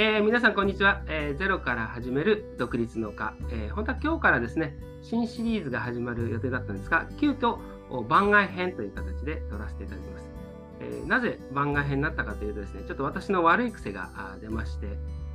[0.00, 7.58] えー、皆さんこんにちは、えー、ゼロから始める独立農家、えー、本当は今日からですね、新シリーズが始まる予定だったんですが、急遽
[8.06, 10.30] 番外編という形で撮らせていただきます。
[10.78, 14.86] え、なぜ番外編になったかというとですね、ちょっと私の悪い癖が出まして、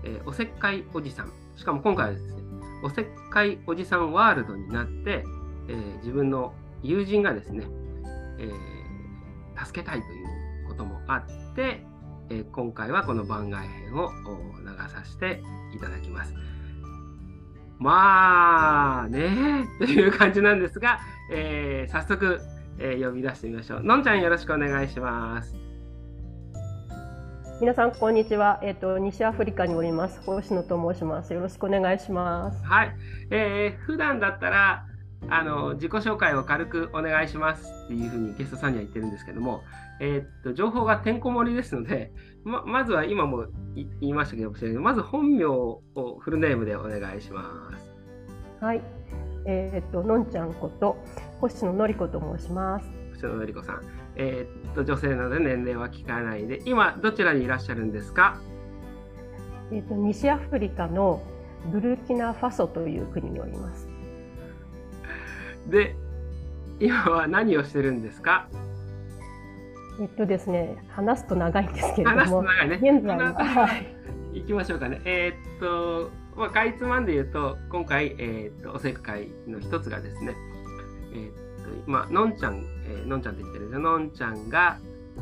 [0.05, 2.41] え、おせっかいおじさん、しかも今回はですね、
[2.85, 5.25] おせっかいおじさんワールドになって、
[5.67, 7.65] え、自分の友人がですね、
[8.39, 8.49] え、
[9.61, 10.23] 助けたいとい
[10.63, 11.85] うこともあって、
[12.29, 14.11] えー、今回はこの番外編を
[14.61, 15.41] 流させて
[15.75, 16.33] いただきます。
[17.79, 20.99] まあね という感じなんですが、
[21.31, 22.39] えー、早速、
[22.79, 23.83] えー、呼び出してみましょう。
[23.83, 25.55] のんちゃんよろしくお願いします。
[27.59, 28.59] 皆さんこんにちは。
[28.61, 31.33] えっ、ー、と西アフリカにおります星野と申します。
[31.33, 32.63] よろしくお願いします。
[32.63, 32.95] はい。
[33.31, 34.85] えー、普段だったら
[35.29, 39.63] あの自己紹介を軽くお願いしますっていうふうにゲストさんには言ってるんですけども、
[39.99, 42.11] えー、っと情報がてんこ盛りですので、
[42.43, 45.81] ままずは今も言いましたけど、まず本名を
[46.19, 47.43] フルネームでお願いしま
[48.59, 48.63] す。
[48.63, 48.81] はい。
[49.45, 50.97] えー、っとのんちゃんこと
[51.41, 52.85] 星野のり子と申します。
[53.13, 53.81] 星野のり子さん。
[54.15, 58.39] えー、っと女性なので年齢は聞かないで、今どちらにいらっしゃるんですか？
[59.71, 61.21] えっと西アフリカの
[61.71, 63.87] ブルキナファソという国におります。
[65.67, 65.95] で、
[66.79, 68.47] 今は何をしてるんですか？
[70.01, 72.75] えっとですね、話すと長いんですけれども、話すと長いね。
[72.75, 73.69] 現在は、
[74.33, 74.41] い。
[74.41, 75.01] きましょうかね。
[75.05, 80.35] えー、っと、まあ、かいつまんで言うと、今回、えー、っと、おせっかいの一つがですね、
[81.13, 83.79] えー、っと、まあ、のんちゃん、えー、のんちゃんって言ってるんですよ。
[83.81, 84.77] のんちゃんが、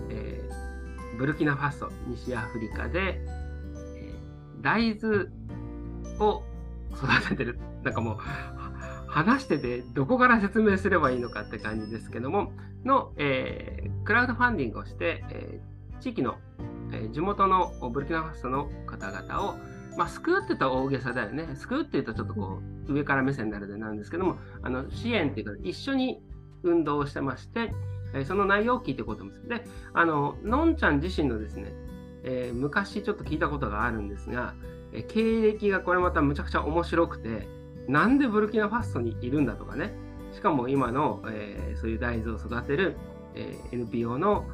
[0.10, 3.20] えー、ブルキナファソ、西アフリカで、
[3.98, 5.26] えー、大豆
[6.20, 6.44] を
[6.94, 7.60] 育ててる。
[7.84, 8.18] なんかもう、
[9.12, 12.54] 話しててどこから説明すればいいのかって感じですけども、
[12.86, 16.38] の、えー、クラウドファンディングをして、えー、地域の、
[16.94, 19.58] えー、地元のブルキナファソの方々を、
[19.98, 21.56] まあ、救うって言ったら大げさだよね。
[21.56, 26.22] 救うって言うとちょっとこう上から目線になるでなんですけども、あの支援っていうか一緒に
[26.64, 27.74] 運動をしてまして、
[28.14, 29.48] えその内容を聞いていこうと思います。
[29.48, 31.74] で、あの、のんちゃん自身のですね、
[32.24, 34.54] え昔ちょっと聞いたことがあるんですが、
[34.94, 37.48] え経歴がこれまたむちゃくちゃ面白くて、
[37.88, 39.94] なんでブルキナファソにいるんだとかね、
[40.34, 42.98] しかも今の、えー、そういう大豆を育てる、
[43.36, 44.46] えー、NPO の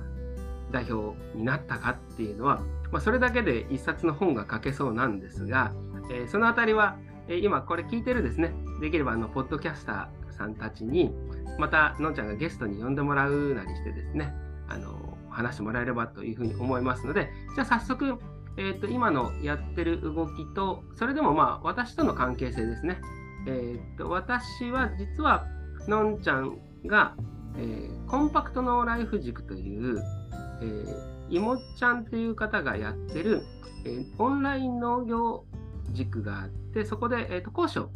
[0.72, 2.62] 代表になったかっていうのは、
[2.92, 5.74] まあ、それだけで一冊の本が書けそうなんですが、
[6.12, 11.14] えー、そのあたりは、えー、今これ聞いてるですね、できればあのポッドキャスターさんたちに、
[11.58, 14.34] またのんちゃんがゲストに呼んでもらうなりしてですね、
[14.68, 18.18] あの話してもらえればというふうに思いますので、じゃあ早速、
[18.58, 23.00] えーと、今のやってる動きと、それでもまあ私との関係性ですね。
[23.46, 25.46] えーと、私は実は
[25.88, 27.16] のんちゃんが、
[27.56, 30.02] えー、コンパクトノーライフ塾という、
[30.62, 33.44] えー、いもちゃんっていう方がやってる、
[33.86, 35.46] えー、オンライン農業
[35.94, 37.90] 塾があって、そこで、えーと、講師を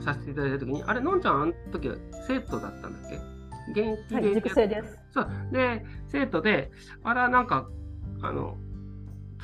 [0.00, 1.96] させていただいたときに、あれ、のんちゃん、あの時は
[2.28, 3.16] 生徒だったんだっけ？
[3.72, 4.98] 現役で、はい、塾生です。
[5.10, 6.70] そうで、生徒で、
[7.02, 7.66] あら、なんか、
[8.22, 8.56] あの、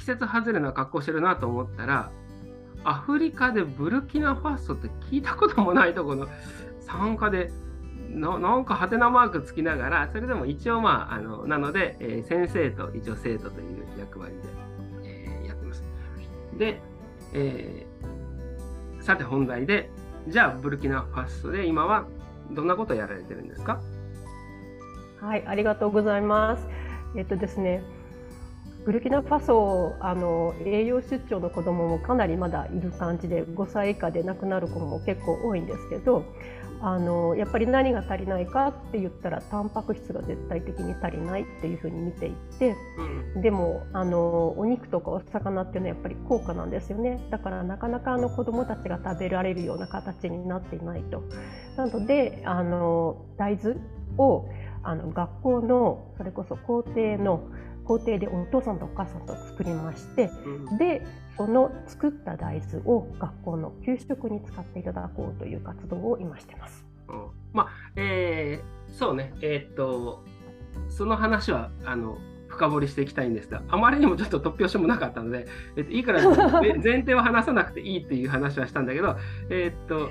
[0.01, 2.11] 季節外れな格好してるなと思ったら、
[2.83, 6.27] アフリカでブルキナファソって聞いたこともないとこの
[6.81, 7.53] 参加で
[8.09, 14.41] ななんかハテナマークつきながら、それでも一応まあ、あのなので、えー、先生と一応生徒という役割で、
[15.05, 15.85] えー、やってます。
[16.57, 16.81] で、
[17.35, 19.91] えー、さて本題で、
[20.29, 22.07] じゃあブルキナファソで今は
[22.51, 23.81] どんなことをやられてるんですか？
[25.21, 26.67] はい、ありがとうございます。
[27.15, 27.83] えっとですね、
[28.85, 36.25] ブルキナファソあの栄養出張の子どももかなりまだいる感じで5歳以下で亡くなる子も結構多いんですけど
[36.83, 42.75] あのやっぱり何が足りないかって言ったらタンパク質が絶対的に足りないっていうふうに見ていって、
[43.35, 51.23] うん、でもあのお肉とかお魚っていうのはやっぱり高価なんですよねだからなかなかあの子どもたちが食べられるような形になっていないと。
[51.77, 53.77] なのであの大豆
[54.17, 54.49] を
[54.83, 57.43] あの学校のそれこそ校庭の
[57.91, 61.05] 校庭でお父さんとお母さんと作りまして、うん、で
[61.37, 66.85] その作った大豆を学校の給食に使っていただこうという活動を今してます。
[67.09, 70.23] うん、まあ、えー、そうね、えー、っと
[70.89, 76.21] その話はあの深掘りしていきたいんですが、あまりにもちょっと突拍子もなかったので、えっと、いいから
[76.63, 79.17] 前提は話さなくていいっていう話はしたんだけど、
[79.49, 80.11] えっと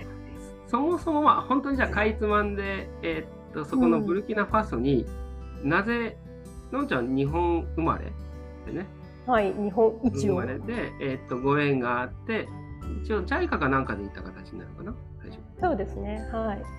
[0.67, 5.05] そもそもは本当にじゃあかいつまんで、えっとそこのブルキナファソに
[5.63, 6.17] なぜ
[6.71, 8.11] のんちゃん日本生まれ
[8.65, 8.85] でね。
[9.25, 12.47] はい、日本一生まれで、えー、っとご縁があって、
[13.03, 14.95] 一応 JICA かなんかで行った形になるかな、
[15.61, 16.27] そうですね。
[16.31, 16.78] はい。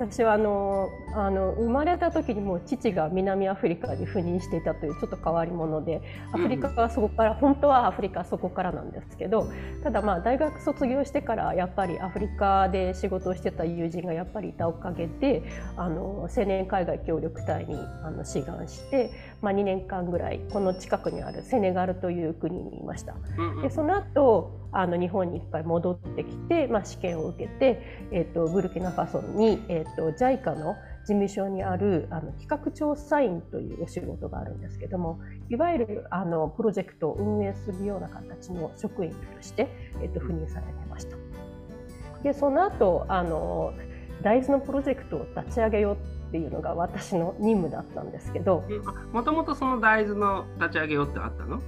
[0.00, 6.00] 私はあのあの生まれた時にもう父が南アフリカに赴任していたというちょっと変わり者で
[6.32, 9.52] アフリカはそこから、うん、本当はアフリカはそこからなんですけど
[9.82, 15.42] ただまあ大学卒業してからやっぱりアフリカで仕事をしてた友人がやっぱりいたおかげで
[15.76, 19.10] あの青年海外協力隊にあの志願して、
[19.42, 23.16] まあ、2年間ぐらいこの近くにあるセネガルという国にいました。
[23.60, 27.82] でその後あの日本に1回戻ってきて、まあ、試験を受けて、
[28.12, 39.68] えーと、ブルキナファソに、えーと、JICA の事務所にあるあの企画調査員というお仕事があるんですけどもいわゆるあのプロジェクトを運営するような形の職員として、
[40.02, 41.16] えーと、赴任されてました。
[42.22, 43.72] でその後あの
[44.22, 45.96] 大豆のプロジェクトを立ち上げよう
[46.28, 48.62] っていうのが私の任務だったんですけど
[49.12, 51.62] もともとその大豆の立ち上げようってあったの？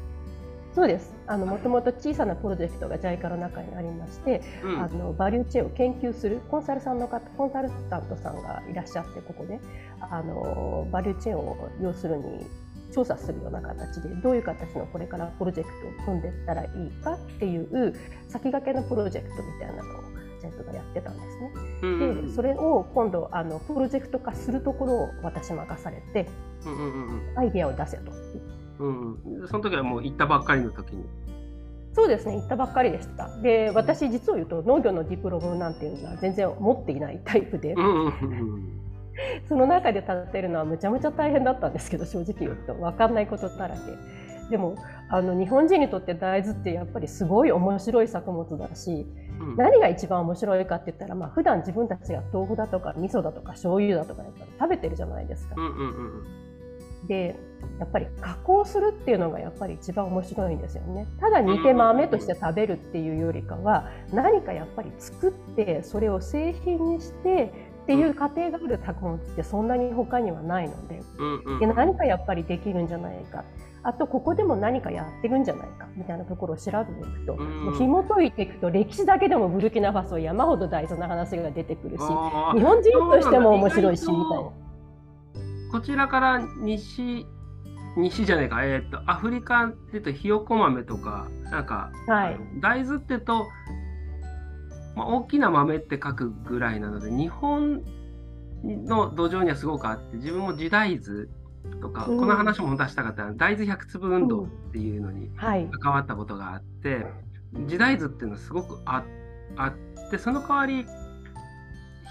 [0.74, 1.14] そうです。
[1.26, 9.60] あのもともと小さなプロジェクトが JICA の中にありまして、うん、あのバリューチェーンを研究するコンサルさんの方、コンサルタントさんがいらっしゃってここで、
[10.00, 12.46] あのバリューチェーンを要するに
[12.92, 17.94] 調査するような形でどういう形のこれからプロジェクトを組んでいったらいいかっていう
[18.28, 20.02] 先駆けのプロジェクトみたいなのを
[20.40, 21.50] ジェントがやってたんですね。
[21.82, 26.28] うん、でそれを今度あのプロジェクト化するところを私任されて、
[26.64, 28.12] うんうんうん、アイディアを出せと。
[28.82, 31.04] うん、その時はもう行ったばっかりの時に。
[31.94, 33.28] そうですね行ったばっかりでした。
[33.42, 37.74] で私実を言うと農業のディプロムなんていうのは全然持っていないタイプで。
[39.46, 43.80] その中で立てるのはむちゃむちゃ大変だったんですけど正直言うと分かんないことだらけ
[44.50, 44.76] でも
[45.10, 49.06] あの日本人にとって大豆ってやっぱりすごい面白い作物だし、
[49.40, 55.54] うん、何が一番面白いかって言ったら、まあ普段自分たちが豆腐だとか味噌だとか醤油だとかやっぱり食べてるじゃないですか。
[55.56, 56.42] うんうんうん
[57.08, 57.36] で
[57.78, 61.06] やっぱり加工するっていうのがやっぱり一番面白いんですよね。
[61.20, 67.52] ただ煮て豆として食べるっていうよりかは何かやっぱり作ってそれを製品にして
[67.82, 71.02] っていう過程がある作物ってそんなに他にはないので
[71.60, 73.44] で何かやっぱりできるんじゃないか。
[73.84, 82.06] あとここでも何かやってるんじゃないかみたいなところを調べていくと、もう紐解いていくと歴史だけでもブルキナファソ山ほど大事な話が出てくるし日
[82.60, 84.50] 本人としても面白いしみたいな。
[85.72, 87.26] こちらから西、
[87.96, 93.48] 西じゃないか、えっ、ー、と、アフリカって言うとひよこ豆とか、なんか、はい、大豆ってと、
[94.94, 97.82] まあ、大きな豆って書くぐらいなので、日本
[98.62, 101.30] の土壌にはすごくあって、自分も時代図
[101.80, 105.30] とか、うん、この話も出したかったら、大豆100粒運動っていうのに
[105.80, 107.12] 関わったことがあって、うんはい、
[107.66, 109.04] 時代図っていうのはすごくあ
[109.56, 110.86] あって、その代わり、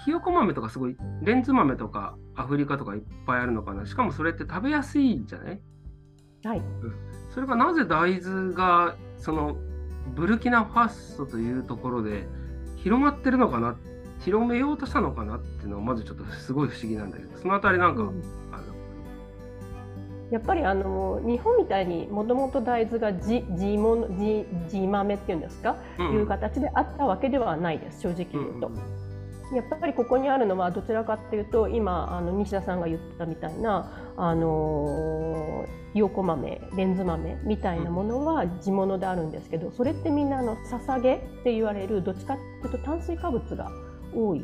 [0.04, 3.86] ひよこ豆とかすごい、レンズ豆とかアフリカとかいっぱいあるのかな。
[3.86, 5.60] しかもそれって食べやすいんじゃない？
[6.44, 6.94] はい、うん。
[7.30, 9.56] それがなぜ大豆がその
[10.14, 12.26] ブルキナファッソというところで
[12.76, 13.76] 広まってるのかな？
[14.20, 18.08] 広めようとしたのかなっていうのはまずちょっとすごい不思議なんだけどそのあたりなんか、うん、
[18.52, 18.64] あの
[20.30, 28.68] やっぱりあの日本みたいにもともと大豆が地地も地地豆っていうんですか、うん、いう形であったわけではないです正直言うと。
[28.68, 29.01] うんうん
[29.52, 43.70] やっぱりここにあるのはどちらかっていうと今あの西田さんが言ったみたいなあのひよこ豆レンズ豆みたいなものは地物であるんですけどそれってみんなあの捧げって言われるどっちかっていうと炭水化物が
[44.14, 44.42] 多い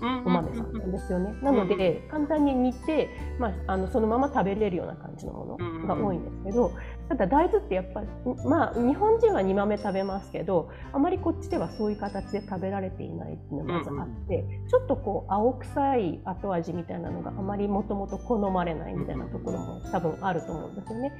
[0.00, 1.34] お豆さんなんですよね。
[1.42, 3.08] なので簡単に煮て、
[3.38, 6.72] まあ、あのそのまま食べれるような感じのものが多いんですけど
[7.08, 8.06] ただ大豆ってやっぱり
[8.44, 21.12] まあ日本人は煮豆食べますけどあまりこっちではそういう形で食べられていないっていうのがまずあってちょっとこう青臭い後味みたいなのがあまりもともと好まれないみたいなところも多分あると思うんですよね。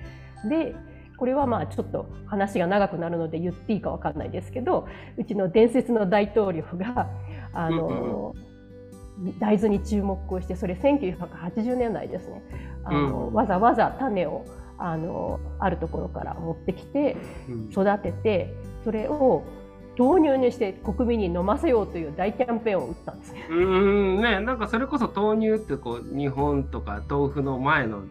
[0.49, 0.75] で
[1.17, 7.09] これはまあちょっと話が長くなるので言っていいか分かんないですけどうちの伝説の大統領が
[7.53, 8.35] あの、
[9.39, 12.43] 大豆に注目をしてそれ1980年代ですね。
[12.85, 14.45] あの、うん、わざわざ種を
[14.79, 17.17] あのあるところから持ってきて
[17.71, 19.45] 育ててそれを
[19.99, 23.47] 導入にして国民に飲ませようという大キャンペーンを打ったんですね。
[23.51, 28.03] うんねなんかそれこそ豆乳ってこう日本とか豆腐の前の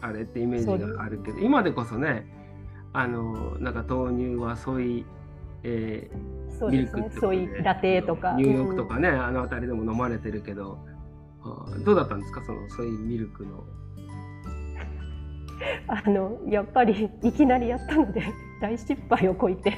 [0.00, 2.26] あれってイメージがあるけど今でこそね
[2.92, 5.04] あのなんか豆乳はソイ、
[5.62, 8.32] えー、そうですね、そういうラテとか。
[8.32, 10.78] ニューヨークとかね、うん、あの辺りでも飲まれてるけど、
[11.84, 12.42] どうだったんですか？
[12.44, 13.64] そのそういうミルクの。
[15.88, 18.22] あのやっぱりいきなりやったので
[18.60, 19.72] 大失敗をこいて。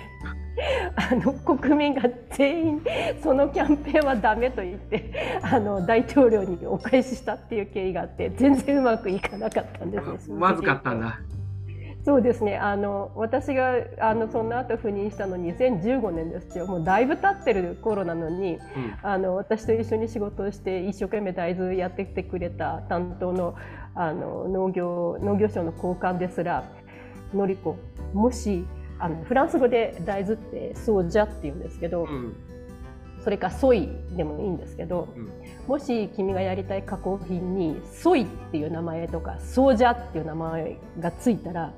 [0.97, 2.83] あの国民が全員
[3.23, 10.37] そのキャンペーンはダメと言ってあの大統領にお返ししたっていう経緯があって全然うまくいかなかったんですね。
[10.37, 11.21] まずかったんだ
[12.05, 12.57] そうですね。
[12.57, 16.67] あの私があのその後赴任したの2015年ですよ。
[16.67, 18.61] もうだいぶ経ってる頃なのに、うん、
[19.03, 23.55] あの私と一緒に仕事をして一生懸命大豆やってきてくれた担当の
[23.95, 26.65] あの農業農業省の高官ですら
[27.35, 27.77] 「のりこ
[28.15, 28.65] もし
[28.99, 32.37] あのフランス語で大豆って「そうじゃ」って言うんですけど、うん、
[33.23, 35.31] それか「ソイ」でもいいんですけど、うん、
[35.69, 41.73] もし君がやりたい加工品に「ソイ」っていう名前とか「そうじゃ」っていう名前がついたら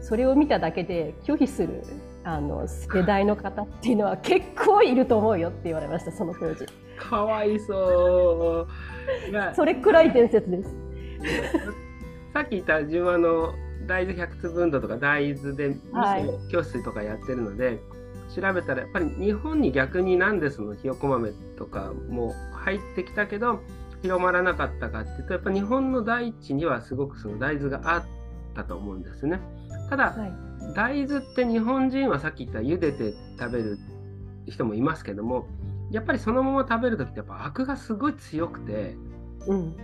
[0.00, 1.84] それを見ただけで拒否する
[2.24, 6.66] あの世代の方っていうのは結構いると思うよって言われましたその当時。
[6.98, 9.54] かわいそう。
[9.54, 10.74] それくらい伝説です。
[12.34, 13.54] さっき言った自分はあの
[13.86, 15.76] 大豆百粒運動とか大豆で
[16.50, 17.78] 教室とかやってるので、はい、
[18.34, 23.60] 調べたらやっぱり日本に逆になんでそのひよこ豆とかも入ってきたけど
[24.02, 28.04] 広まらなかったかっていうとやっぱ日本の大地にはすごくその大豆があっ
[28.54, 29.40] たと思うんですね。
[29.90, 33.78] ただ、はい、大豆って日本人はさっき言った茹でて食べる
[34.46, 35.46] 人もいますけども
[35.90, 38.94] やっぱりそのまま食べる時ってやっぱアクがすごい強くて、
[39.46, 39.76] うん、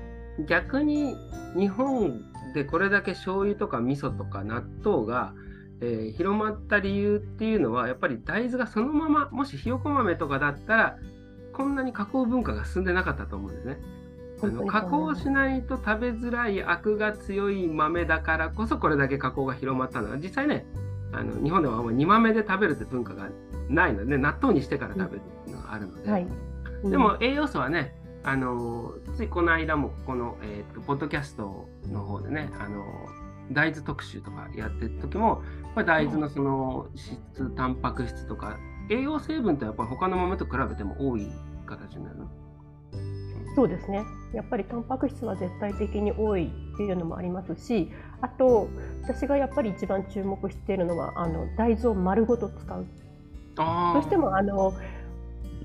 [0.47, 1.17] 逆に
[1.57, 2.21] 日本
[2.55, 5.35] でこれだけ醤油とか味噌とか納豆が、
[5.81, 10.99] えー、広まった理由っていうのはやっぱり大豆がそのままもしひよこ豆とかだったら
[11.53, 13.79] こんなに加工文化が進んでなかったと思うんですね。
[14.43, 20.67] あの加工しないと食べづらいアクが強い豆だからこそこれだけ加工が広まったのは実際ね
[21.13, 23.31] あの日本では煮豆で食べるって文化が
[23.69, 26.27] ないので納豆にしてから食べるっていうのがあるので、はい。
[26.83, 32.85] うん、でも栄養素はねあのついこの間もこの、えーと、ポッドキャストの方でねあの
[33.53, 35.43] 大豆特集とかやってる時も
[35.75, 41.27] これ大豆のその質タンパク質とか栄養成分ってやっぱり他の豆と比べても多い
[41.67, 42.19] 形になる
[43.57, 44.05] そうですね。
[44.33, 48.69] やっぱりタンパク質は絶対的に多いっていうのもありますしあと
[49.03, 52.87] 私がやっぱり一番注目しているのはあの大豆を丸ごと使う。
[53.57, 54.75] どうしてもあの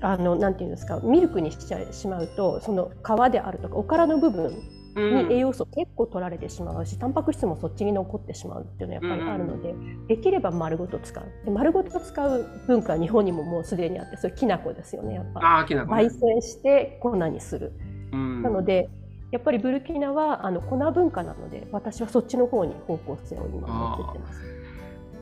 [0.00, 4.56] あのなんていうんですかミルクにしちゃしまうとその皮であるとかおからの部分
[4.96, 11.24] に栄養素結構取られてしまうし、うん、タンパク質もそっちに残ってしまうっていうのはやっぱりあるので、うん、できれば丸ごと使う。
[11.44, 15.66] で丸ごと使う文化は日本にももうすでにあってそれきな粉ですよねやっぱ。
[15.68, 17.72] 焙煎して粉にする、
[18.12, 18.88] うん、なので
[19.30, 24.40] やっぱりブルキナはあの粉文化なので私はそっちの方に方向性を今持ってってます。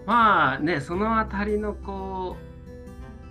[0.06, 2.36] まあねそのあたりのこ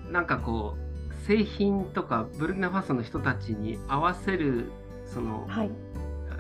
[0.08, 0.88] うなんかこう
[1.26, 4.72] 製品とかブルキナファソの人たちに合わせる
[5.06, 5.72] その、はい、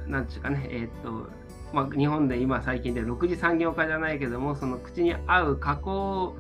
[0.07, 1.29] なんていうかねえー、っと
[1.73, 6.37] まあ、日本で今最近で6次産業化じゃないけどもその口に合う加工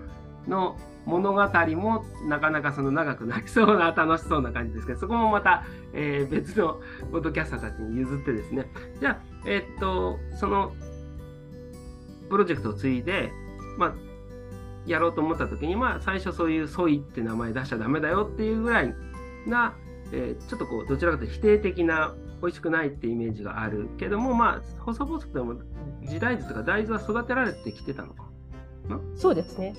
[0.47, 1.41] の物語
[1.75, 6.79] もなかなかその長くなりそうな楽しそうな感じですけどそこもまた、えー、別の
[7.11, 8.67] ポッドキャスターたちに譲ってですね。
[8.99, 10.73] じゃあえー、っとその
[12.29, 13.31] プロジェクトを継いで、
[13.77, 13.93] まあ、
[14.85, 18.93] やろうと思った時に、まあ、最初そういう「ソイ」って名前出しちゃダメだよっていうぐらい
[19.45, 19.75] な、
[20.11, 25.55] えー、ちょっとこうどちらかというと否定的な美味しくないってイメージがあるけどもまあ細々とでも
[26.03, 28.27] 時代図とか大豆は育てられてきてたのか
[29.15, 29.75] そうですね。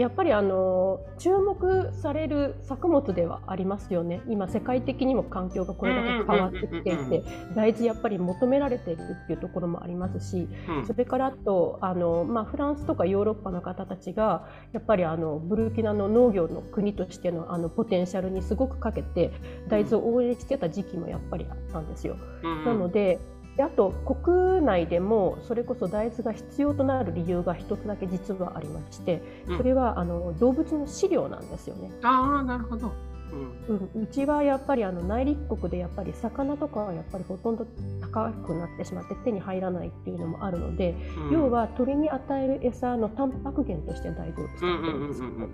[0.00, 4.22] やっぱりあの注目される作物ではありますよね。
[4.28, 7.22] 今世界的にも環境がこれだけ変わってきていて
[7.54, 10.48] 大豆やっぱり求められているっていうところもありますし、
[10.86, 19.32] それからあとあの、まあ、フランスとかヨーロッパの方たちがやっぱりあのブルキナの農業の国としてのあのポテンシャルにすごくかけて
[19.68, 22.16] 大豆を応援してた時期もやっぱりあったんですよ。
[22.64, 23.18] なので
[23.56, 29.22] であと国内でもそれこそ大豆が必要となる理由が一つだけ実はありまして
[29.56, 31.90] それはあの動物の飼料なんですよね。
[32.02, 32.92] あなるほど。
[33.32, 37.66] うん、うちはやっぱりあの内陸国でやっぱり魚とかはやっぱりほとんど
[38.00, 45.46] 高くなってしまって手に入らないっていうのもあるので、うん、要は鳥に与える餌のタンパク源として大豆を使ってるんですよ、ね。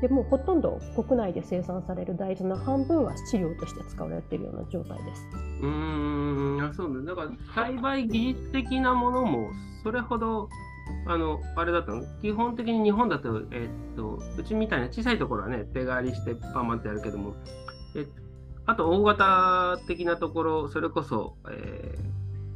[0.00, 5.26] でもほとんど国内で生産される大豆の半分は飼料として使われているような状態です。
[5.60, 7.06] うーん、そうね。
[7.06, 9.50] だから栽培技術的なものも
[9.82, 10.48] それほど
[11.06, 12.02] あのあれだったの？
[12.22, 17.34] 基本的に日本だと,、えー、っとうちみたいな小さいところはね手刈りしてパーマってやるけども
[17.96, 18.06] え
[18.66, 21.98] あと大型的なところそれこそ、え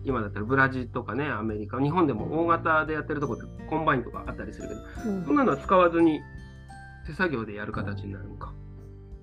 [0.04, 6.20] ー、今だったらブラジルとかねアメリカ日本でも大型でやってるところってコンバインとかあったりするけど、うん、そんなのは使わずに
[7.06, 8.52] 手作業でやる形になるのか。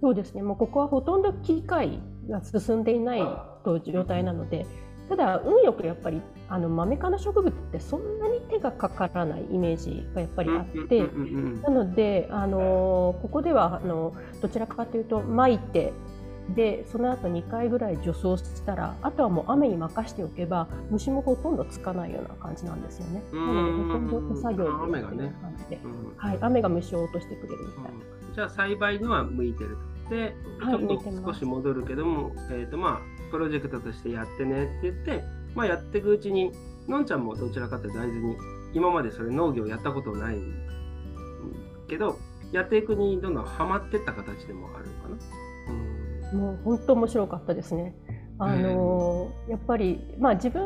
[0.02, 3.20] そうですね、もうここはほとんど機械が進んでいない
[3.66, 4.66] と状態なので、
[5.10, 11.02] ただ運よくやっぱりあのマメ科の植物ってそんなに手がかからないイメージがやっぱりあって、
[11.64, 15.92] なのであのここではあのどちらかというと巻いて
[16.56, 23.24] でその後2回ぐらい除草したらあとはもう雨に任しておけば虫もほとんどつかないような感じなんですよね。
[23.32, 24.70] なのでほとんど手作業で。
[24.84, 25.34] 雨がね、
[25.84, 27.90] うん、はい、雨が虫を落としてくれるみたいな。
[28.30, 29.78] うん、じゃあ栽培には向いてる
[30.10, 34.66] で、ちょっと少し戻るけども、えーとまあ、プロジェクトとしてやってね。
[34.80, 35.24] って言って、
[35.56, 36.52] まあ、やっていくうちに
[36.88, 38.36] のんちゃんもどちらかというと大豆に
[38.74, 40.38] 今までそれ農業やったことない
[41.88, 42.20] けど
[42.52, 45.18] やっていくにどんどんはまってった形でもあるのかな。
[46.34, 47.96] うん、もう本当面白かったですね。
[48.40, 50.64] あのー、やっぱり、まあ、自分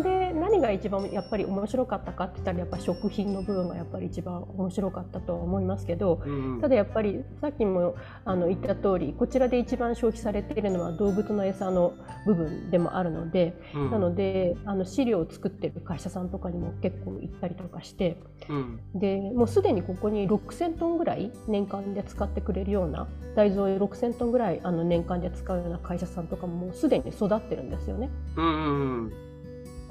[0.00, 11.94] で何が一番やっぱり面白かったかって言ったらやっぱ食品の部分がやっぱり一番面白かったとは思いますけど、うん、ただやっぱりさっきもあの言った通りこちらで一番消費されているのは動物の餌の
[12.24, 18.18] 部分でもあるので、うん、なのであの飼料を作ってる会社さんとかにも結構行ったりとかして、
[18.48, 28.10] うん、でもうすでにここに6000トンぐらい年間で使ってくれるような大豆を6000トンぐらいあの年間で使うような会社さんとかももうすでに育ってるんですよね。
[28.36, 29.31] うん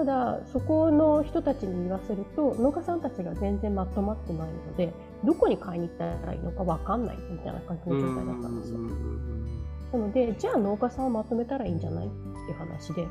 [0.02, 4.92] ただそこの人たちに言わせると農家さんたちが全然まとまってないので
[5.24, 8.80] どこに買いに行ったらいいのか分かんないみたいな感じの状態だったんですよ。
[8.80, 13.08] なのでじゃあ農家さんをまとめたらいいんじゃないっていう話で。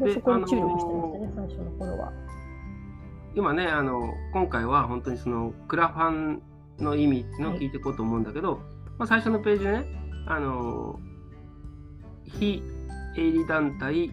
[0.00, 2.12] でそこに注力してましたね、最初の頃は。
[3.34, 6.42] 今ねあの今回は本当にそのクラファン
[6.78, 8.60] の意味っていうのを聞いていこうと思うんだけど、はい、
[8.98, 9.86] まあ、最初のページでね
[10.26, 11.00] あの
[12.24, 12.62] 非
[13.16, 14.12] 営利団体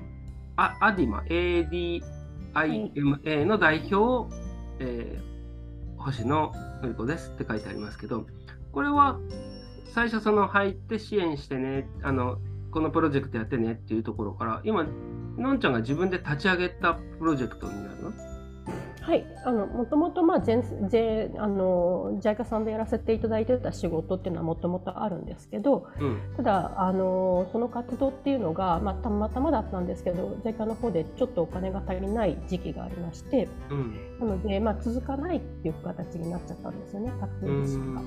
[0.55, 4.29] アアディマ ADIMA の代表、はい、
[4.79, 8.25] えー、星野紀子ですって書いてありますけど
[8.71, 9.19] これは
[9.93, 12.37] 最初その入って支援してねあの
[12.71, 14.85] このプロジェクトやってねっていうところから今
[15.37, 18.30] のんちゃんが自分で立ち上げたプロジェクトになるの？
[19.01, 37.11] はい、あのもともとまあ JICA さんでやらせていただいてた仕事っていうのはもともとあるんですけど、うん、ただあのその活動っていうのが、まあ、たまたまだったんですけど JICA の方でちょっとお金が足りない時期がありまして、うん、なので、まあ、続かないっていう形になっちゃったんですよね。
[37.19, 38.01] 活動自身が。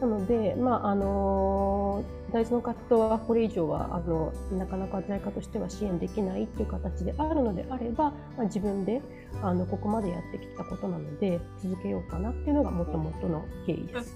[0.00, 9.00] なので、まああの大豆の活動はこれ以上はあのなかなか在家としては支援できないっていう形であるのであれば、まあ、自分で
[9.42, 14.14] あのここまでやってきたことなので続けようかなっていうのがもともとの経緯です。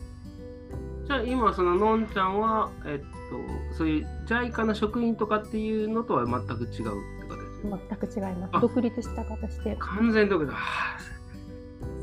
[1.07, 2.99] じゃあ今そののんちゃんは、えっ
[3.71, 6.83] と、そういう JICA の職員とかっていうのとは全く違うって
[7.29, 7.53] 形？
[7.62, 8.61] 全く違います。
[8.61, 9.77] 独立した形で。
[9.79, 10.55] 完全独立。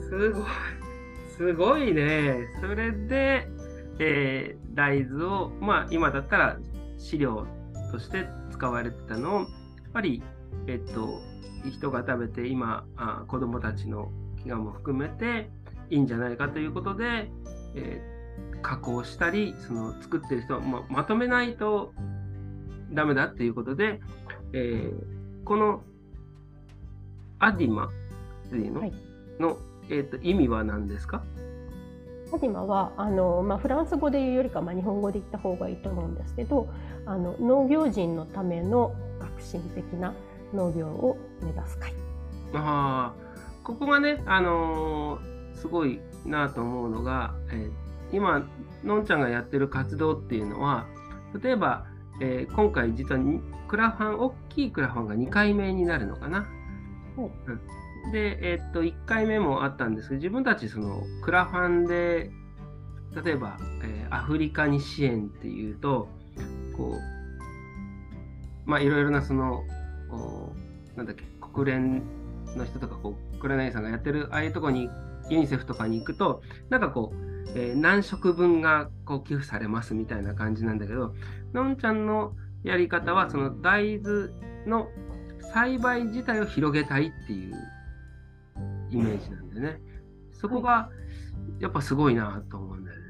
[0.09, 0.43] すごい。
[1.37, 2.47] すごいね。
[2.59, 3.47] それで、
[3.99, 6.57] えー、大豆を、まあ、今だったら
[6.97, 7.45] 飼料
[7.91, 9.47] として使われてたのをやっ
[9.93, 10.23] ぱり、
[10.67, 11.21] えっと、
[11.69, 14.11] 人が食べて今あ子どもたちの
[14.45, 15.49] 飢餓も含めて
[15.89, 17.29] いいんじゃないかということで、
[17.75, 21.93] えー、加工したりその作ってる人はままとめないと
[22.93, 23.99] ダメだっていうことで、
[24.53, 25.83] えー、この
[27.39, 27.89] アディマっ
[28.49, 28.79] ていうの？
[28.81, 28.93] はい、
[29.39, 29.57] の、
[29.89, 31.23] えーと意味は何ですか？
[32.29, 36.69] ファティマはあの、まあ、フランス語で言うよりか、まあ、日本語で言った方がいいと思うんですけど
[37.05, 40.13] あの農業人のための革新的な
[40.53, 41.93] 農業を目指す会。
[42.53, 43.13] あ
[43.63, 48.47] ここがね、あのー、すごいなと思うのが、えー、今
[48.83, 50.87] のんちゃんがやってる活動っていうのは
[51.43, 51.85] 例えば、
[52.21, 53.21] えー、今回実は
[53.67, 56.39] クラファン大きいクラファンが2回目になるのかな。
[56.39, 56.47] はい
[57.47, 57.78] うん
[58.11, 62.31] で、えっと、1回目もあったんですけど、自分たちそのクラファンで、
[63.23, 66.07] 例えば、えー、アフリカに支援っていうと、
[66.75, 66.95] こ
[68.65, 69.63] う、まあいろいろなその、
[70.95, 72.03] なんだっけ、国連
[72.55, 74.89] の人とか、こう、黒柳さんがやってる、ああいうとこに、
[75.29, 81.13] ユニセフとかに行くと、なんかこう、えー、何食分がこう寄付されますみたいな感じなんだけど、
[81.53, 82.33] のんちゃんの
[82.63, 84.29] やり方は、その大豆
[84.65, 84.87] の
[85.53, 87.55] 栽培自体を広げたいっていう
[88.91, 89.81] イメージなんでね、
[90.31, 90.89] そこが
[91.59, 93.05] やっぱすごいなと思うんだよね。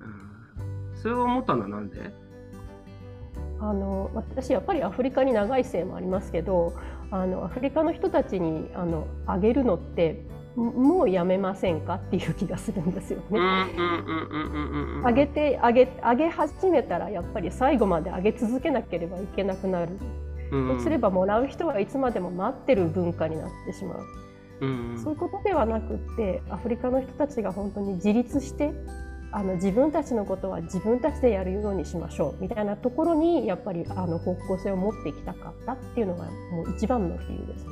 [0.00, 2.12] うん、それを思ったのはなんで？
[3.60, 6.74] あの私やっぱりアフリカに長いせいもありますけど
[7.10, 10.22] あのアフリカの人たちにあのあげるのって
[10.56, 13.40] もうやめませんかっていう気がするんですよね。
[15.04, 19.98] あげてあげあげ始めたらやっぱり最後まであげ続けなければいけなくなる。
[20.50, 24.06] そうすればもらう人はいつまでも待ってる文化になってしまう。
[24.60, 28.72] うんそういうことではなくってアフリカの人たちが本当に自立して
[29.32, 37.66] あの自分たちのことは自分たちでやるようにしましょうみたいなところにやっぱりあの方向性を持っていきたかったっていうのがもう一番の理由です。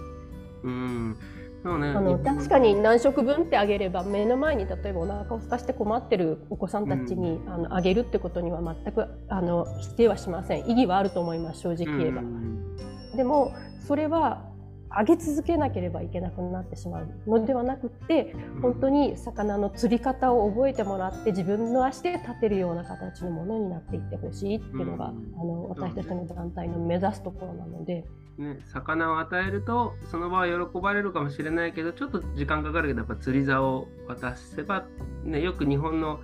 [0.65, 1.17] うん。
[1.63, 10.67] そうね、あの確かに何食分ってあげれば目の前に例えばお腹を空かして困ってるお子さんたちに、うん、あのあげるってことには全くあの否定はしません。
[10.67, 12.23] 意義はあると思います正直言えば。
[12.23, 12.77] うん、
[13.17, 13.53] でも
[13.87, 14.52] それは
[14.99, 28.05] 上げ続けなければいけなくなってしまうのではなくって本当に魚の釣り方を覚えてもらって自分の足で立てるような形のものになっていってほしいっていうのが、うん、あの私たちの団体の目指すところなので。
[28.39, 34.87] ね、魚を与えるとその場は喜ばれるかもしれないけどちょっと時間かかるけどやっぱ釣り竿を渡せば、
[35.23, 36.19] ね、よく日本の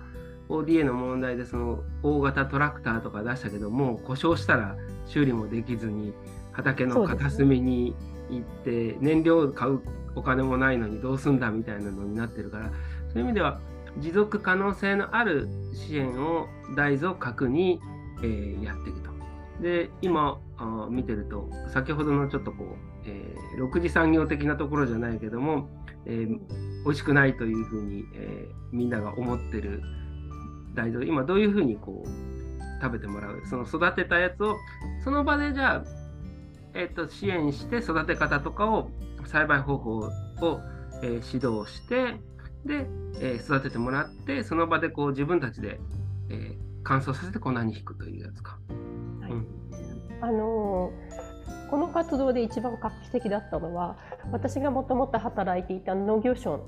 [0.49, 6.13] ODA の問題でその大型トラクターとか出したけどもう故障したら修理もできずに
[6.51, 7.95] 畑の片隅に
[8.29, 9.81] 行って燃料を買う
[10.15, 12.71] お金もないのにどうすんだみたいなのになってるから
[13.11, 13.59] そういう意味では
[13.97, 17.79] 持続可能性のある支援を大豆を核に、
[18.21, 19.09] えー、やっていくと。
[19.61, 22.67] で今あ見てると先ほどのちょっとこう、
[23.05, 25.69] えー、6次産業的なところじゃないけども、
[26.05, 26.27] えー、
[26.85, 29.81] 美味しくないというふうに、えー、みんなが思ってる
[30.75, 32.09] 大豆今どういうふうにこう
[32.81, 33.41] 食べてもらう？
[33.49, 34.55] その育てたやつを
[35.03, 35.98] その場でじゃあ
[36.73, 38.89] えーと、支援して育て方とかを
[39.25, 40.09] 栽培方法を、
[41.01, 42.15] えー、指導して
[42.65, 42.85] で、
[43.19, 45.79] えー、育ててもらってその場でこう自分たちで、
[46.29, 48.59] えー、乾燥させて粉に引くというやつか。
[49.21, 49.47] はい、うん、
[50.21, 50.91] あの
[51.69, 53.97] この活動で一番画期的だったのは
[54.31, 56.65] 私がもともと働いていた農業省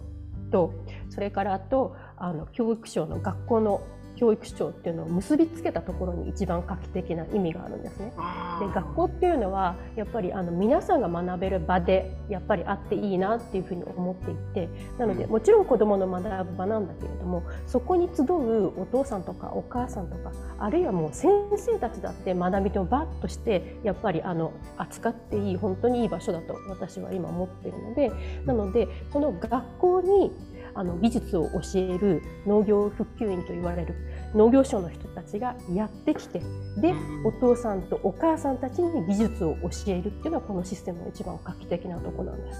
[0.51, 0.73] と
[1.09, 3.81] それからあとあの教育省の学校の
[4.21, 8.13] 教育長っていうのを結びつけたところに一番画期的な意味があるんですね。
[8.59, 28.11] で学校っていうのはやっぱりあの皆さんが学べる場でやっぱりあっていいなっていうふうに思っていてなのでもちろん子どもの学ぶ場なんだけれどもそこに集うお父さんとかお母さんとかあるいはもう先生たちだって学びとバッとしてやっぱりあの扱っていい本当にいい場所だと私は今思っているので
[28.45, 30.31] なのでその学校に
[30.73, 33.95] あの技術を教える農業復旧員と言われる
[34.35, 36.41] 農業省の人たちがやってきて
[36.77, 36.93] で
[37.25, 42.59] お父さんとお母さんたちに技術を教えるっていうのはこのシステムの一番画期的なとこなんです。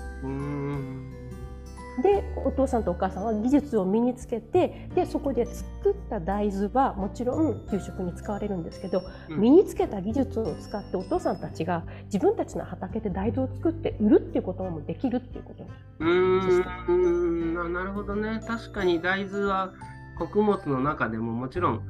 [2.02, 15.66] でお父さんとお母さんは技術を身につけてでそこで作った大豆はもちろん給食に使われるんですけど、うん、身につけた技術を使ってお父さんたちが自分たちの畑で大豆を作って売るっていうこともできるっていうこと
[16.00, 17.74] うん。
[17.74, 18.42] なるほどね。
[18.48, 19.74] 確かに大豆は
[20.28, 21.82] 穀物の中でももちろん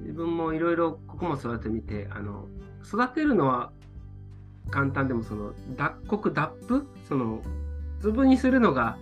[0.00, 2.46] 自分もいろいろ穀物育ててみてあの
[2.84, 3.72] 育てるのは
[4.70, 6.86] 簡単でもその脱穀脱布？
[7.08, 7.42] その
[8.00, 8.96] 粒にするのが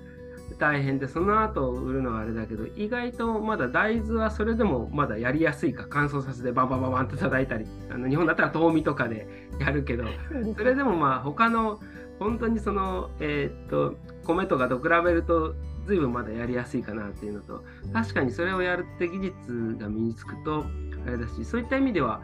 [0.59, 9.27] 大変でその後売るのはあれだけど意外とまだ大豆はそれでもまだやりやすいか乾燥させてバンバンバンバンと叩いたりあの日本だったら豆みとかで
[9.59, 10.05] やるけど
[10.57, 11.81] それでもまあ他の
[12.19, 15.55] 本当にそのえー、っと米とかと比べると
[15.87, 20.65] 随分まだやりやすいかなっていうのと確かにそれをやるって技術が身につくと
[21.07, 22.23] あれだしそういった意味では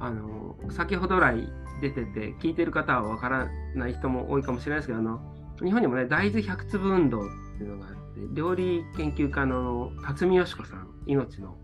[0.00, 1.48] あの先ほど来
[1.80, 5.20] 出てて聞いてる方はわからない人も多いかもしれないですけどあの
[5.62, 7.22] 日本にもね大豆100粒運動っ
[7.56, 7.98] ていうのがあって
[8.34, 11.56] 料理研究家の辰巳よし子さん命の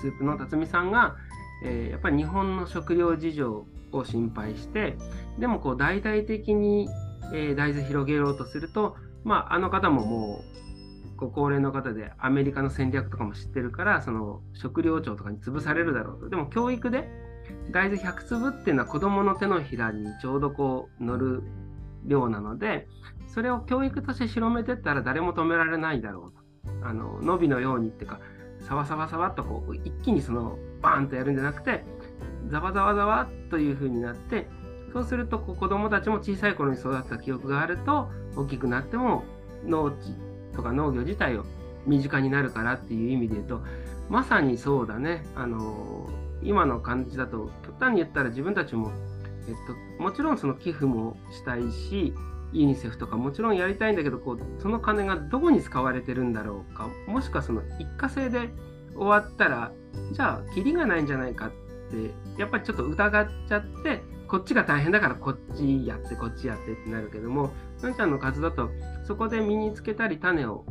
[0.00, 1.16] スープの辰巳さんが、
[1.64, 4.96] えー、やっぱり日本の食料事情を心配して
[5.38, 6.88] でもこう大々的に、
[7.32, 10.44] えー、大豆広げようとするとまあ、あの方もも
[11.16, 16.28] うご高齢の方でアメリカの戦略とかも知ってるからその食料庁とかに潰されるだろうと。
[16.28, 17.08] でも教育で
[17.72, 21.42] 大豆100粒っていうのは子どもの手のひらにちょうどこう乗る
[22.04, 22.86] 量なので
[23.26, 26.86] それを教育として広めてったら誰も止められないだろうと。
[26.86, 28.20] あの伸びのようにっていうか
[28.60, 31.84] サワサワサワっとこう一気にそのバーンとやるんじゃなくて
[32.48, 34.46] ざわざわざわという風になって
[34.96, 39.24] そうすると子どもたちも小さい頃に育った記憶があると大きくなっても
[39.62, 40.14] 農地
[40.54, 41.44] とか農業自体を
[41.86, 43.60] 身近になるからっていう意味で言うと
[44.08, 45.26] まさにそうだね。
[45.34, 46.08] あの
[46.42, 48.90] 今の感じだと極端に言ったら自分たちも、
[49.48, 49.54] えっ
[49.98, 52.14] と、もちろんその寄付もしたいし
[52.54, 58.48] ユニセフとかもちろんやりたいんだけどこうその金がどこに使われてるんだろうかもしくはその一過性で
[58.94, 59.72] 終わったら
[60.12, 61.50] じゃあキリがないんじゃないかっ
[61.90, 67.50] てやっぱりちょっと疑っちゃってこっちが大変だからこっちやってこっちやってってなるけども
[67.82, 68.70] のんちゃんの活だと
[69.04, 70.64] そこで身につけたり種を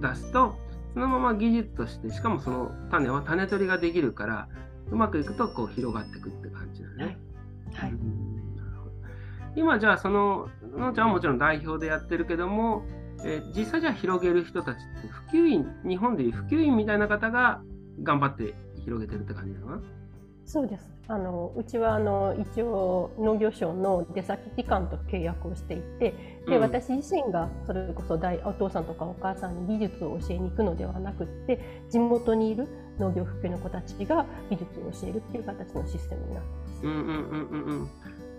[0.00, 0.56] 出すと
[0.94, 4.48] そのまま技術としてしかもその種は種取りができるから
[4.90, 7.16] うまくいくとこう広がっていくって感じだね。
[7.74, 7.94] はい、
[9.54, 12.84] 今じゃあそののんちゃんはもちろん代表でやってるけども、
[13.24, 17.62] えー、実際じゃあ広げる人たちって普及員日本でいう普及員みたいな方が
[18.02, 19.80] 頑張って広げてるって感じだな？
[20.50, 20.90] そうです。
[21.06, 26.12] あのうちはあの一応農業省の出先機関と契約をしていて、
[26.48, 32.66] で、うん、私自身がそれこそ大お父さんとかお母さんに技術を教えに行くのではなくって地元にいる
[32.98, 36.82] 農業復旧の子たちが技術を教えるっていう形のシステムになってます。
[36.82, 37.88] うんうんうんうん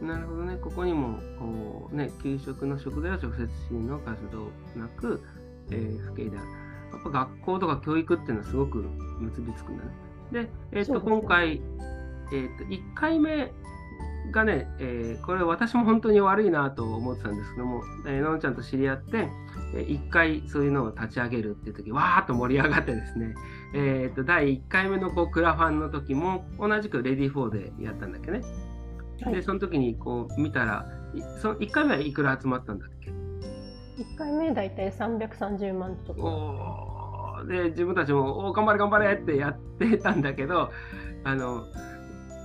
[0.01, 0.07] うん。
[0.07, 0.57] なるほどね。
[0.57, 5.23] ここにもこうね給食の食材は直接支援の活動なく、
[5.71, 6.47] えー、不景である。
[6.91, 8.79] やっぱ学校とか教育っていうのはすごく
[9.21, 9.91] 結びつくんだね。
[10.31, 11.61] で、えーと、と今回
[12.31, 13.51] えー、と1回目
[14.31, 19.27] がね、えー、これ私も本当に悪いなと思ってたんですけども、えー、のんちゃんと知り合って、
[19.75, 23.35] えー、1回そういうのを立ち上げるっていう時わーっと盛り上がってですね、
[23.73, 28.41] えー、と第1回目のこうクラファンの時も同じくレディー4でやったんだっけね。
[29.23, 30.87] はい、でその時にこう見たら
[31.41, 37.21] その1回目はいくら集まったんだっけ ?1 回目だいたい330万とか。
[37.47, 40.69] で自分たちも「お頑張れ頑張れ!」ってやってたんだけど
[41.23, 41.65] あの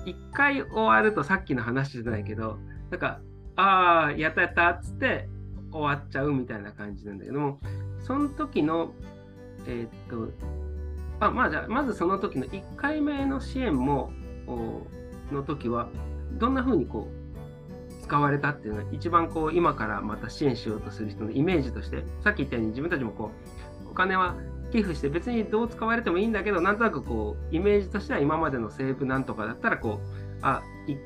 [0.07, 2.59] 一回終わるとさっきの話じゃないけど、
[2.91, 3.21] なんか、
[3.57, 5.29] ああ、やったやったっつって
[5.73, 7.59] 終わっちゃうみたいな感じなんだけども、
[7.99, 8.93] その時の、
[9.67, 10.33] えー、っと、
[11.19, 14.13] あまあじゃあ、まずその時の1回目の支援も、
[15.33, 15.89] の時は、
[16.39, 23.33] どんな風にこう、使われたっていうのは、一番こう、今からまた支援しようとする人のイメージとして、さっき言ったように自分たちもこ
[23.87, 24.37] う、お金は
[24.73, 30.97] 寄付して別にどう使われてもいいんだけどなんとなくこうイメージとしては今までの西武なんとかだったらこうあ1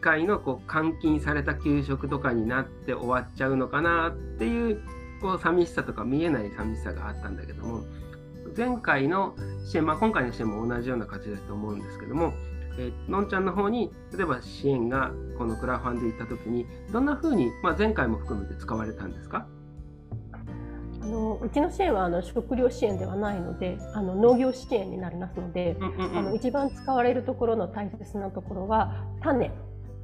[0.00, 4.82] 回のこう監禁された給食とかになって終わっちゃうのかなっていう
[5.20, 7.84] こう寂しさとか見えない寂しさがあったんだけども
[8.56, 12.34] 前回の支援、まあ、今回の支援も同じような形だと思うんですけども、
[12.78, 19.46] えー、のんちゃんの方に例えば支援がこのクラファンで行った時にどんなふうに、まあ、前回も含めて使われたんですか？
[21.02, 29.50] あのうちの支援はあの食料支援ではないのであの農業支援になりますので、うんうんうん、あの一番使われるところの大切なところは種、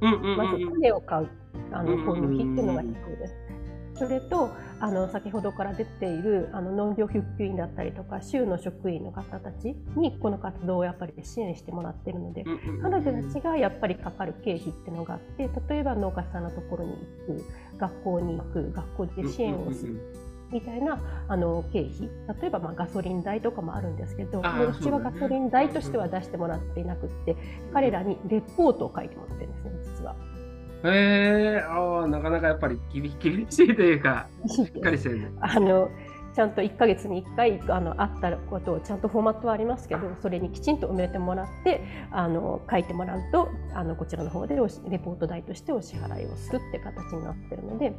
[0.01, 1.29] うんうんうん、まず種を買う
[1.71, 3.33] あの購入費っていうのが必要です。
[3.95, 12.45] それとあの先ほどから出ているあの農業復旧員だったりとか州の職員の方たちにこの活動をやっぱり支援してもらっているので、
[12.81, 16.93] 彼女たちがやっぱりかかる経費っていうのがあって例えば農家さんのところに
[17.27, 20.28] 行く学校に行く学校で支援をする。
[20.51, 22.09] みたいなあの経費
[22.41, 24.43] 例えばまあガソリン代とかもあるんですけどう
[24.81, 27.35] ちはガソリン代としては出してもらっていなくって
[27.73, 30.15] 彼らにレポートを書いてもらってるんですね実は。
[30.81, 33.09] へえー、あなかなかやっぱり厳
[33.49, 35.31] しいというかしっかりしてるね。
[35.41, 35.89] あの
[36.39, 41.81] ちゃんと1か月に1回あのあったことをちゃんとフォーマットはありますけどそれにきちんと埋めてもらって
[42.13, 47.93] あの書いてもらうとあのこちらの方でレポート代としてお支払いをするって形になってるので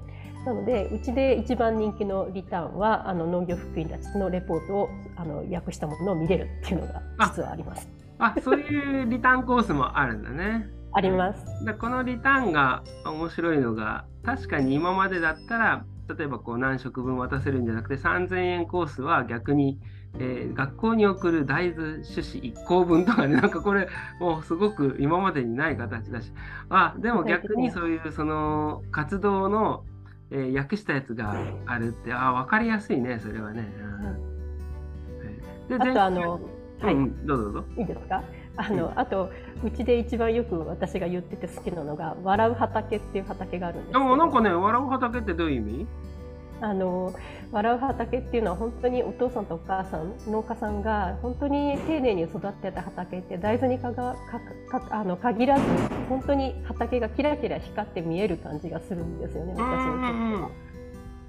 [0.47, 7.91] なのでうちで一番人気のリターンはあの農業福員たちのレポートをあの訳したものを見れるっていうのが実はあります。
[8.21, 10.67] あそういうリターンコースもあるんだね。
[10.93, 11.65] あります。
[11.67, 15.85] でこのリターンが面白いのが確かに今までだったら
[16.17, 19.79] 例えばこう何食分渡せるんじゃなくて3000円コースは逆に、
[20.19, 26.33] えー、学校に送る大豆種子1個分とかね なんかこれもうすごく今までにない形だし。
[26.69, 29.85] あでも逆にそういうその活動の、
[30.31, 31.35] えー、訳したやつが
[31.67, 33.69] あるってあ分かりやすいねそれはね。
[35.71, 36.41] うん、であとあの、
[36.81, 37.65] はい、うん、どうぞどうぞ。
[37.77, 38.23] いいですか？
[38.61, 39.31] あのあと
[39.65, 44.17] うちで一番よく私が言ってて好きなのが「笑う畑」っていう畑があるんですけど。
[44.17, 45.87] なんかね笑う畑ってどういう意味？
[46.63, 47.15] あの
[47.53, 54.15] 笑う畑っていうのは本当にお父さんとお母さん農家さんが本当に丁寧に育てた畑って大豆にかが
[54.71, 55.63] かかあの限らず
[56.11, 60.51] 本当に畑がキラキラ光って見える感じがするんですよね私にとっては。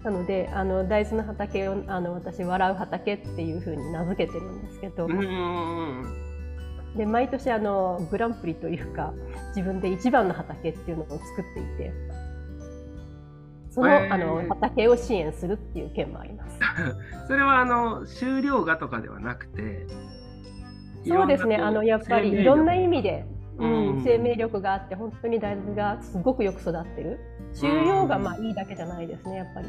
[0.03, 5.07] なのであの大豆の畑をあの私笑う畑っていうふうに名付けてるんですけど。
[6.95, 9.13] で毎年あのグランプリというか
[9.55, 11.19] 自分で一番の畑っていうのを作っ
[11.53, 11.93] ていて
[13.69, 16.59] そのえー、あの畑を支援するっていう件もあります。
[17.27, 19.87] それはあの収量がとかではなくて
[21.07, 21.55] そうですね。
[21.55, 23.25] あのやっぱりいろんな意味で、
[23.57, 27.19] うん、生命力があって本当に大豆がすごくよく育ってる。
[27.53, 29.67] 収量がまあいいだけじゃないですねやっぱり。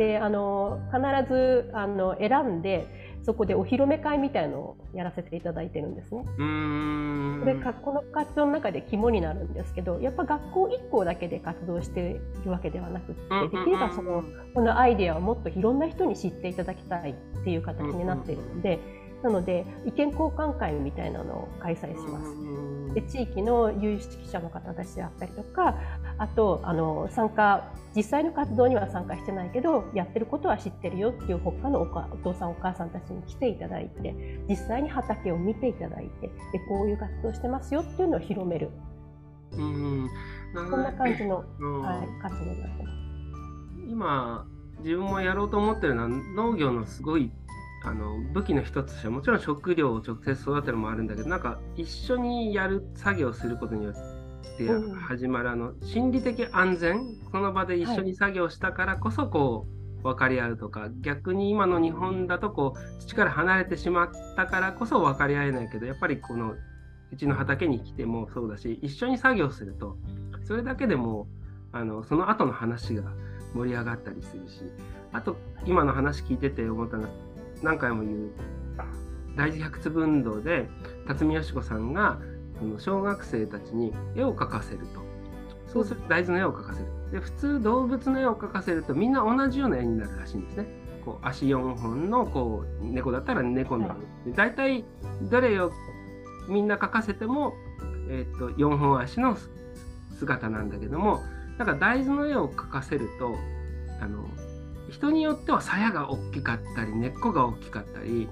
[0.00, 2.86] であの必ずあの選んで
[3.22, 6.24] そこでお披露目会みたいのをやらせていただいてるんですね。
[6.24, 13.20] これかこの活動の中で肝になるんですけどやっぱ学校1校だけで活動しているわけではなくて
[13.58, 18.99] できればそのこのアイデアをもっといろんな人に知っていただきたいっていう形になっているので。
[19.22, 22.60] なので意見交換会みたいなのを開催します。
[22.94, 25.76] で地域の有識者の方たちであったりとか
[26.18, 36.32] あとあの参加実際の活動には参加してないけどやってることは知ってるよっていう他のお父さんお母さんたちに来ていただいて実際に畑を見ていただいてで
[36.68, 38.70] こういう活動してますよっていうのを広める。
[39.52, 40.10] うん
[40.52, 43.00] そんな感じの、はい、活動になってます。
[43.88, 44.46] 今
[44.78, 47.30] 自分もやろうと思ってるのは農業のすごい
[47.82, 53.94] あの武器の一つとしてはもちろん食料を直接育てるのもあるんだけどなんか一緒にやる作業をすることによっ
[54.58, 54.68] て
[55.06, 59.66] 始まるあの心理的安全その場で一緒に作業したからこそこ
[60.00, 66.54] う分かり合うとか、はい、逆に今の日本だとこう土から離れてしまったからこそ分かり合えないけどやっぱりこの
[67.12, 69.96] うちの畑に来てもそうだし一緒に作業すると
[70.44, 71.26] それだけでも
[71.72, 73.04] あのその後の話が
[73.54, 74.62] 盛り上がったりするし
[75.12, 77.08] あと今の話聞いてて思ったのは
[77.62, 78.30] 何回も言う。
[79.36, 80.68] 大豆百粒運動で
[81.06, 82.18] 辰巳よし子さんが
[82.58, 85.00] その小学生たちに絵を描かせると。
[85.66, 86.86] そうすると大豆の絵を描かせる。
[87.12, 90.66] で普通動物の絵を描かせるとみんな同じような絵になるらしいんですね。
[91.04, 93.96] こう足4本のこう猫だったら猫の、は
[94.26, 94.84] い、大体
[95.30, 95.72] どれを
[96.48, 97.54] みんな描かせても、
[98.08, 99.36] えー、と4本足の
[100.18, 101.22] 姿なんだけども
[101.58, 103.34] なんか大豆の絵を描かせると
[104.00, 104.28] あの
[104.90, 108.28] 人によっては鞘が大きかったり根っこが大きかったり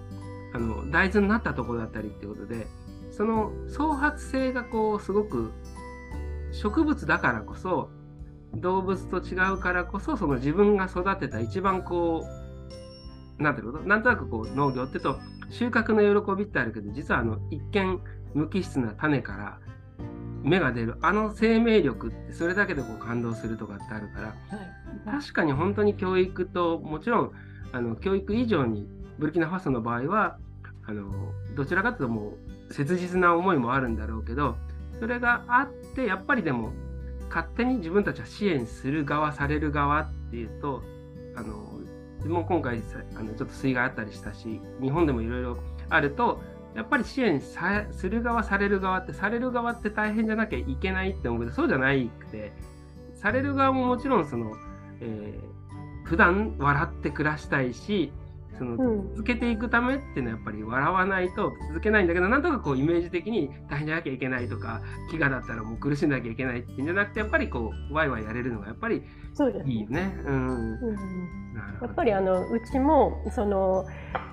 [0.54, 2.66] あの大豆になったところだったりっていうことで
[3.10, 5.52] その創発性がこうすごく
[6.52, 7.90] 植物だからこそ
[8.54, 12.24] 動物と違うからこそその自分が育てた一番こ
[13.38, 18.00] うなんていうことなんとなくこう農業って言うと収穫の喜びってあるけど実はあの一見
[18.34, 19.58] 無機質な種から
[20.42, 20.96] 芽が出る。
[21.02, 27.32] あの生命力ってそれだけでこう感動するとかってあるから、はい、確かに本当に教育ともちろん
[27.72, 30.38] あの教育以上にブルキナファソの場合は
[30.86, 31.10] あの
[31.56, 32.32] どちらかというとも
[32.70, 34.56] う切実な思いもあるんだろうけど
[34.98, 36.72] それがあってやっぱりでも
[37.28, 40.82] 勝手に自分たちは支援する側される側っていうと
[41.36, 41.78] あの
[42.16, 42.82] 自分も今回
[43.16, 46.40] あのちょっと水害あったりしたし日本でもいろいろあると
[46.78, 52.52] やっぱり支援さする側、される側って、される側って大変じゃなきゃいけないって思うけど、そうじゃないくて、
[53.16, 54.52] される側ももちろんその、
[55.00, 58.12] えー、普段笑って暮らしたいし、
[58.58, 58.76] その
[59.10, 69.04] 続けていくためっていうのはやっぱり笑わないと続けないんだけどなんとかこうイメージ的に大変じゃなきゃいけないとか飢餓だったらもう苦しんなきゃいけないっていうんじゃなくてやっぱりこうワイワイやれるのがやっぱり
[69.64, 70.12] いいよね。
[70.24, 70.96] うん、うん。
[71.82, 73.84] やっぱりあのうちもその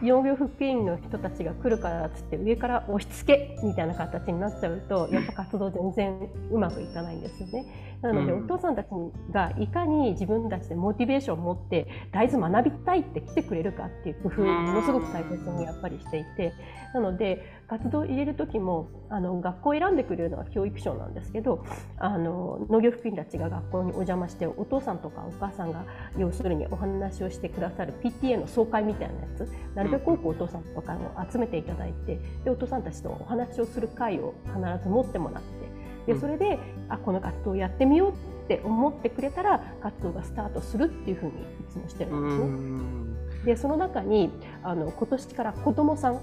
[0.02, 7.66] 農業復帰員の人たちが来るからっつって上から押し付けみたいな形になっちゃうとやっぱ活動全然うまくいかないんですよね。
[8.02, 8.76] なので、お父さん。
[8.76, 8.88] たち
[9.32, 16.54] がいかに自分たちでモチベーションを持って大豆学びたいって来てくれるかっていう工夫をものすごく大切にやっぱりしていて
[16.94, 21.66] なので活動を入れる時もあの学校を選んでくれるのは教育省なんですけど
[21.98, 25.86] あの農業福員たちが学校にお邪魔してお父さんとかお母さんが
[26.18, 35.44] 要するにお話をしてくださる PTA の総会みたいなやつなるべく多くお父さんとかを集めていただいてでお父さんたちとお話をする会を必ず持ってもらっ
[36.06, 41.34] てでそれであこの活動をやってみようって思ってくれたら活動がスタートするっていうふうにい
[41.70, 43.46] つもしてるんですね。
[43.46, 44.32] でその中に
[44.64, 46.22] あの今年から子どもさん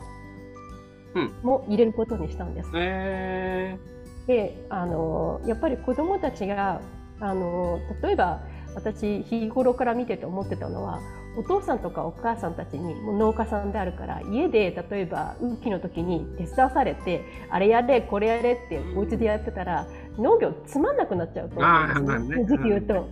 [1.42, 2.68] も入れることにしたんです。
[2.68, 6.80] うんえー、であのやっぱり子どもたちが
[7.20, 8.40] あの例えば
[8.74, 11.00] 私日頃から見てて思ってたのは
[11.36, 19.86] お父さんとかお母さんたちにもう農家さんであるから家で例えば雨季の時に手伝わされてあれやれこれやれってお家でやってたら
[20.18, 22.44] 農業つまんなくなっちゃうと思うんですね。
[22.44, 23.08] 時期言うと。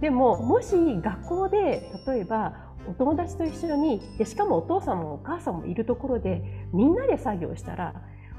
[0.00, 6.42] でももし学校で例えばお友達と一緒にでしかもお父さんもお母さんもいるところで
[6.72, 7.94] みんなで作業したら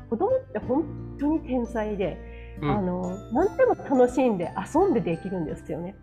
[0.10, 0.84] 子供って本
[1.20, 2.42] 当に天才で。
[2.62, 5.96] うん、あの何でも楽しんで遊んでできるんですよね。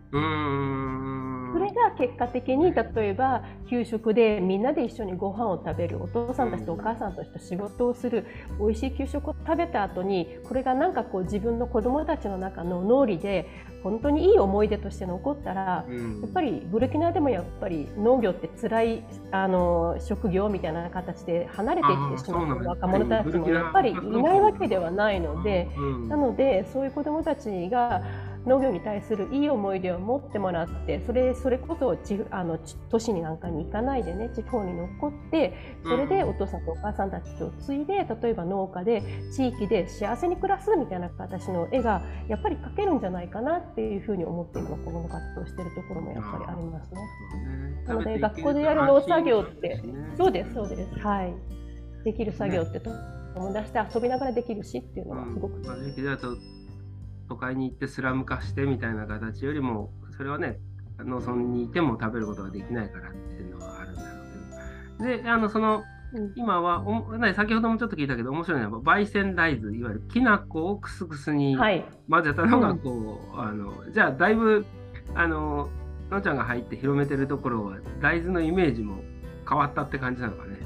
[1.51, 8.25] それが結果的に例えば給食でみんなで一緒にご飯を食べるお父さんたちとお母さんたちと仕事をする
[8.59, 13.47] 美味しい給食を食べた後にこれがなんかこう自分の子供たちの中の脳裏で
[13.83, 28.03] 本当にいい思い出として残ったら、うん、やっぱりブルキナでもやっぱり農業って辛いあの職業みたいな形で離れていってしまう若者たちもやっぱりいないわけではないので、うん、なのでそういう子どもたちが
[28.45, 39.03] 農業に対するいい思い出を持ってもらってそれそれこそちあの都市になんかに行かないでね地方に残ってそれでお父さんとお母さんたちを継いで例えば農家で
[39.35, 47.01] 地域で幸せに暮らすみたいな形の絵がやっぱり描けるんじゃないかなっていうふうに思って今この活動しているところもやっぱりありますね。
[47.87, 49.83] なので学校でやる農作業って
[50.17, 50.99] そうですそうです。
[50.99, 51.33] はい。
[52.03, 52.89] できる作業ってと
[53.35, 55.63] 思い出して遊びながらできるしっていうのはすごく、うん、
[57.31, 60.59] 都会に行ってスラム化してみたいな形よりもそれはね
[60.99, 64.07] 農村にいても食べることができないからっていうのはあるんだろ
[64.99, 65.23] うけど。
[65.23, 65.83] であのその
[66.35, 71.55] 今はお、ね、先ほどもちょっと聞いたけど面白いのは焙煎大豆いわゆるきな粉をクスクスに
[72.09, 74.65] 混ぜたのがこう、はいうん、あのじゃあだいぶ
[75.15, 75.69] あの
[76.09, 79.01] のんちゃんが入って広めてるところは大豆のイメージも
[79.47, 80.60] 変わったって感じなのかね。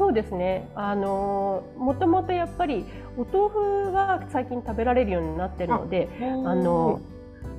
[0.00, 0.66] そうですね。
[0.74, 2.86] あのもともとやっぱり
[3.18, 7.00] お豆腐は最近食べられるようになってるので、あの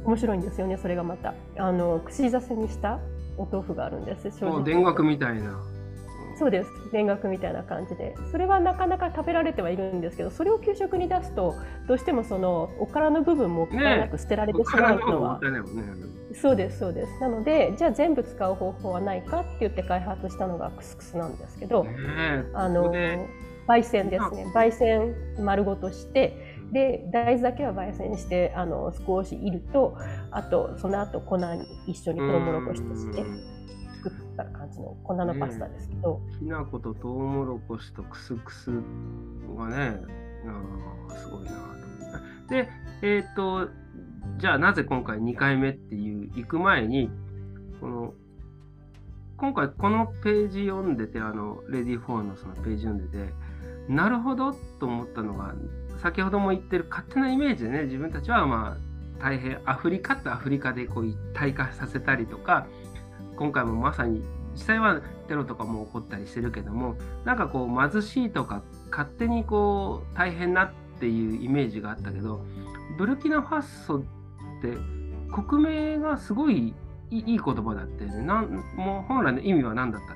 [0.06, 0.76] 面白いんですよね。
[0.78, 2.98] それがまたあの串刺せにした
[3.38, 4.32] お豆腐があるんです。
[4.39, 5.71] 田楽みたいな。
[6.42, 6.72] そうです。
[6.92, 8.16] 田楽みたいな感じで。
[8.32, 11.54] それはなかなか食べられてはいるんですけどそれを給食に出すと
[11.88, 15.60] どうしてもそのおからの部分もったいなく捨てられてしまうのは、ねね、
[16.34, 17.22] そうですそうです。
[17.22, 21.92] なのでじゃあ全部使う方法はないかって言って開発したのがクスクスなんですけど、ね、
[22.56, 22.92] あの
[23.68, 24.48] 焙煎ですね。
[24.56, 29.96] 焙煎丸ごとしてで大豆だけは焙煎してあの少しいると
[30.32, 31.46] あとその後粉に
[31.86, 33.24] 一緒にトウモロコシとして
[34.72, 38.72] 作った感じの粉のパスタですけど、きな粉とトウモロコシとクスクス
[39.58, 40.00] がね
[41.10, 41.82] あすごいなと
[42.52, 42.70] で
[43.02, 43.70] えっ、ー、と
[44.38, 47.10] じゃあなぜ今回2回目っていう行く前に
[47.80, 48.14] この
[49.38, 53.34] 今回このページ読んでてあの READYFOR のそのページ読んでて
[53.88, 55.56] なるほどと思ったのが
[56.02, 62.68] 先ほども言ってる勝手なイメージでね自分たちはまあ大変アフリカってアフリカでこう一体化させたりとか
[63.38, 64.22] 今回もまさに
[64.54, 66.95] 実際はテロとかも起こったりしてるけども
[67.26, 72.41] なんかこう貧しいとか勝手にこう大変なっていうイメージがあったけど
[72.97, 74.02] ブルキナファソっ
[74.62, 74.78] て
[75.32, 76.74] 国名がすごい
[77.10, 78.22] いい言葉だってね。
[78.22, 80.16] なんもう本来の意味は何だったっ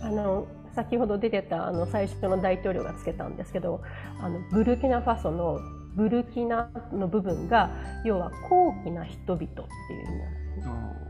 [0.00, 0.06] け？
[0.06, 3.80] あの先ほど出てたあの最初の大統領がつけたんですけど
[4.20, 5.58] あのブルキナファソの
[5.94, 7.70] ブルキナの部分が
[8.04, 11.07] 要は高貴な人々っていう意味なんですね。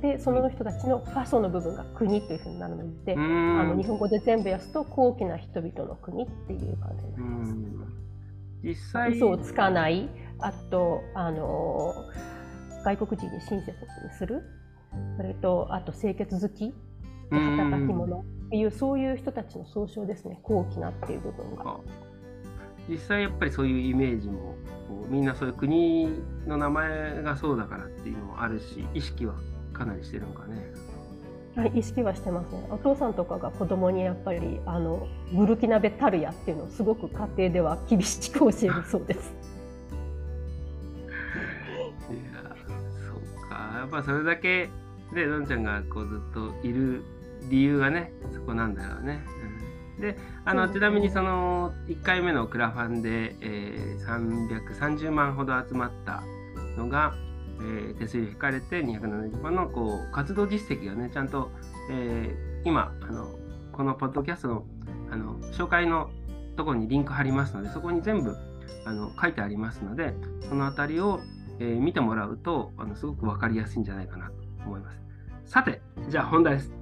[0.00, 8.02] でその人たちのファソの部分が国というふうになるのであの日本語で全部訳すと高貴な人々の国っていう感じになります。
[8.62, 9.12] 実際。
[9.12, 11.94] 嘘をつかないあとあの
[12.84, 13.74] 外国人に親切に
[14.16, 14.42] する。
[15.16, 16.72] それとあと清潔好き。
[17.30, 18.20] 働き者。
[18.20, 20.38] っていうそういう人たちの総称ですね。
[20.42, 21.76] 高貴なっていう部分が。
[22.88, 24.54] 実際やっぱりそういうイメージも
[25.08, 26.08] みんなそういう国
[26.46, 29.34] の名前がそうだからっていうのもあるし意識は
[29.82, 30.72] かなりしてるのかね。
[31.56, 32.66] はい、意識はしてますね。
[32.70, 39.34] お父さんとかが子供にやっぱりあのブルキナベタルヤっていうのをすごく家庭では厳しく教えるそうです。
[42.10, 42.56] いや、
[43.06, 43.78] そうか。
[43.78, 44.70] やっぱそれだけ
[45.14, 47.02] でのんちゃんがこうずっといる
[47.50, 49.22] 理由がね、そこなんだろうね。
[49.96, 50.16] うん、で、
[50.46, 56.22] あのちなみにその1回目のクラファンで、えー、330万ほど集まった
[56.78, 57.12] のが。
[57.62, 61.50] えー、手数料引かれて270万のこう活動実績がねちゃんと、
[61.90, 63.28] えー、今あの
[63.72, 64.64] このポッドキャストの
[65.10, 66.10] あの紹介の
[66.56, 68.34] ところにリンク貼りますのでそこに全部
[68.84, 70.14] あの書いてありますので
[70.48, 71.20] その辺りを、
[71.60, 74.34] えー、見てもらうとあのすごく分かりやすいんじゃないかなと
[74.64, 75.00] 思います。
[75.46, 76.72] さてじゃあ本題です。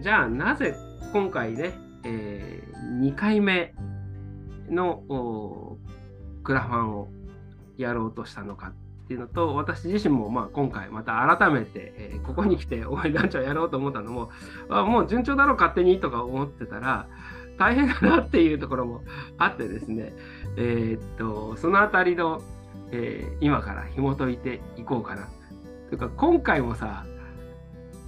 [0.00, 0.76] じゃあなぜ
[1.12, 1.74] 今回ね、
[2.04, 3.74] えー、2回目
[4.68, 5.76] の
[6.42, 7.08] クラファンを
[7.76, 8.72] やろうとしたのか
[9.08, 14.28] っていうのと私自身もまあ今回また改めて、えー、ここに来て応援団長やろうと思ったのも
[14.68, 17.08] あもう順調だろう勝手にとか思ってたら
[17.56, 19.00] 大変だなっていうところも
[19.38, 20.12] あってですね
[20.58, 22.42] えー、っとその辺りの、
[22.92, 25.26] えー、今から紐解いていこうかな。
[25.88, 27.06] というか今回もさ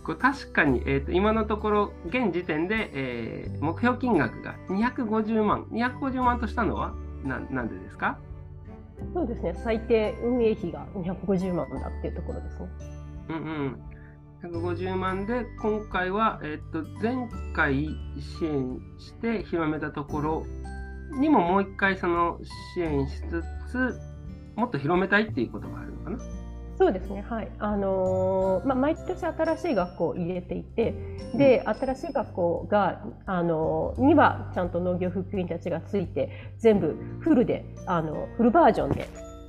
[0.04, 6.92] これ確かに、えーと、今のところ現時点で、えー、目標金額が250万250万としたのは
[7.24, 8.18] なんでですか？
[9.14, 12.68] そうですね、最低運営費が250万だっていうところですね。
[13.28, 13.38] うんう
[13.68, 13.80] ん。
[14.42, 17.88] 150万で今回は、えっと、前回
[18.38, 20.46] 支援して広めたところ
[21.18, 22.38] にももう一回その
[22.74, 24.00] 支援しつつ
[24.56, 26.18] もっと広めたいっていうことがあるのかな。
[26.80, 27.48] そうですね、はい。
[27.58, 30.94] あのー、まあ、毎年新しい学校を入れていて
[31.34, 39.06] で、新しい学校が、あのー、にはちゃんと農業福員たちがついて全部フルであのフルバージョンで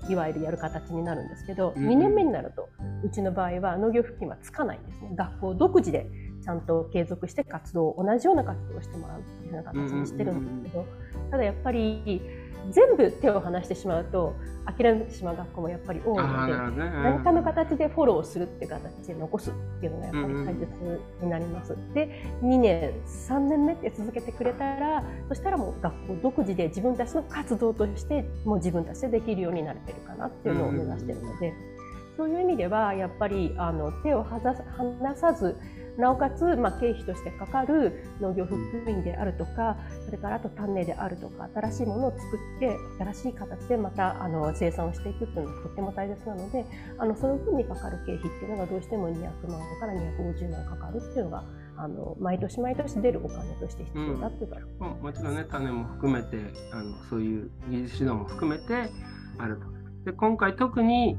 [0.09, 2.67] いわゆるやる形になるんですけど、うん、2年目になると
[3.05, 5.11] うちの場合は農業福員はつかないんですね。
[5.15, 6.07] 学校独自で
[6.43, 10.85] ちゃんと継続して活動同じような活動をしてもらうっていうような形にしてるんですけど、
[11.29, 12.21] ただやっぱり
[12.69, 14.35] 全部手を離してしまうと
[14.65, 21.73] 諦めてしまう学校もやっぱり多いので、ね、何かの形でフォローするっていう形で残すっていうのがやっぱり大切になります。
[21.73, 35.57] うんうん、で2年3年目って続けてくれたらそしたらもう学校独自で自分たちの活動としてもう自分たちでできるようになれてるかなっていうのを目指してるので、うんうん、そういう意味ではやっぱりあの手を離さず
[35.97, 42.23] なおかつ、まあ、経費としてかかる農業福員であるとかそれからあと種であるとか新しいものを作
[42.57, 46.65] って新しい形でまたあの生産をしていくっていうのがとっても大切なので
[46.97, 51.43] あのその分にかかる経費っていうのがどうしても200万から250万かかるっていうのが
[51.77, 56.37] あの毎年毎年出るお金として必要だっていうか、うん、もちろんね種も含めて
[56.71, 58.89] あのそういう技術指導も含めて
[59.37, 59.65] あると。
[60.05, 61.17] で今回特に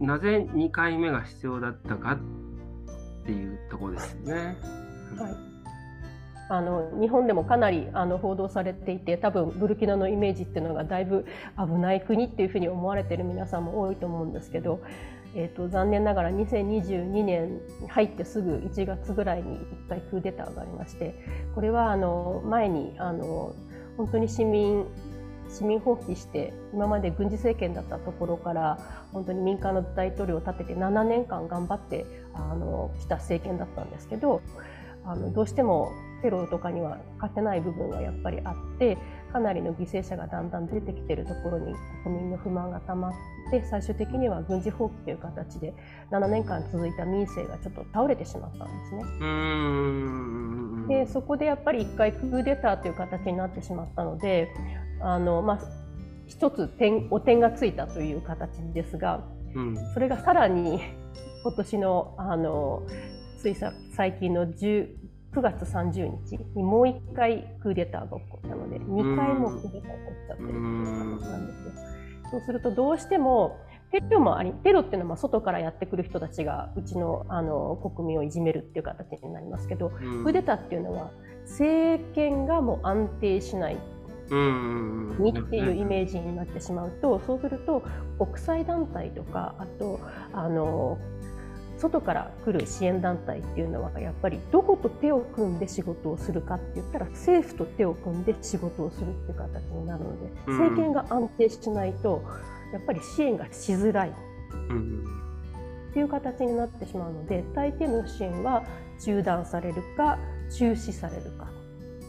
[0.00, 2.41] なぜ2回目が必要だったかっ
[3.24, 4.56] ていうところですね。
[5.18, 5.52] はい
[6.48, 11.24] あの日本でもかなりあの報道されていて多分ブルキナのイメージっていうのがだいぶ
[11.56, 14.82] 危ない国っていうふうに思われてる皆さんも多いと思うんですけど、
[15.34, 19.56] えーと、残念ながら2022年に入ってすぐ1月ぐらいに
[19.86, 21.14] 1回クーデターがありまして
[21.54, 23.54] これはあの前にあの
[23.96, 24.84] 本当に市民
[25.52, 28.78] 市民放棄して今まで軍事政権だったところから
[29.12, 34.40] 本当に民間の大統領を立てて7年間頑張ってあの来た政権だったんですけど
[35.04, 35.92] あのどうしても
[36.22, 38.96] テロとかには勝てない部分がやっぱりあって
[39.32, 41.74] かなりの犠牲者がだんだん出てきているところに
[42.04, 43.12] 国民の不満がたまっ
[43.50, 45.74] て最終的には軍事放棄という形で
[46.10, 49.02] 7年間続いた民政がちょっと倒れてしまったんですね。
[50.88, 54.52] でそこでやっぱり1回クーデターという形になってしまったので
[55.02, 55.58] あの、まあ、
[56.26, 59.24] 一つ点お点がついたという形ですが、
[59.54, 60.80] うん、それがさらに
[61.42, 62.82] 今年のあの
[63.38, 64.88] ついさ最近の9
[65.34, 71.72] 月30日にもう1回クーデターが起こったので2回もクーデターが起こっちゃってるという形なんですよ。
[72.30, 73.58] そうするとどうしても
[73.90, 81.10] テロもありテロっていうのはまあ外からやってくる人たちがうちのあの国民をいじめるっていう形になりますけど、クーデターっていうのは
[81.42, 83.76] 政権がもう安定しない
[84.30, 87.82] にっていうイメージになってしまうとそうすると
[88.18, 90.00] 国際団体とかあと
[90.32, 90.98] あの
[91.78, 102.22] 外から来る支援団体っていうのはやっぱりどこと手を組んで仕事をするかって言ったら政府と手を組んで仕事をするっていう形になるので政権が安定しないと
[102.72, 104.10] やっぱり支援がしづらい。
[104.10, 108.64] っていう形になってしまうので大抵の支援は
[109.04, 110.18] 中断されるか
[110.50, 111.51] 中止されるか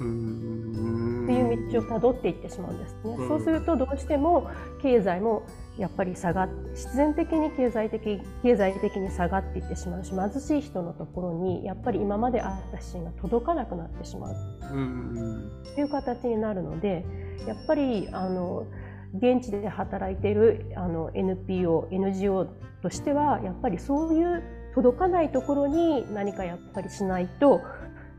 [0.03, 3.15] っていう道をたどっていってしまうんですね。
[3.27, 4.49] そうするとどうしても
[4.81, 5.43] 経済も
[5.77, 17.05] やっぱり下がって必然的に経済的経済的に下がっていってしまうし貧しい人のところにやっぱり今まであった支援が届かなくなってしまうっていう形になるので
[17.47, 18.67] やっぱりあの
[19.15, 22.47] 現地で働いているあの NPO、NGO
[22.81, 24.43] としてはやっぱりそういう
[24.75, 27.61] 届かないところに何かやっぱりしないと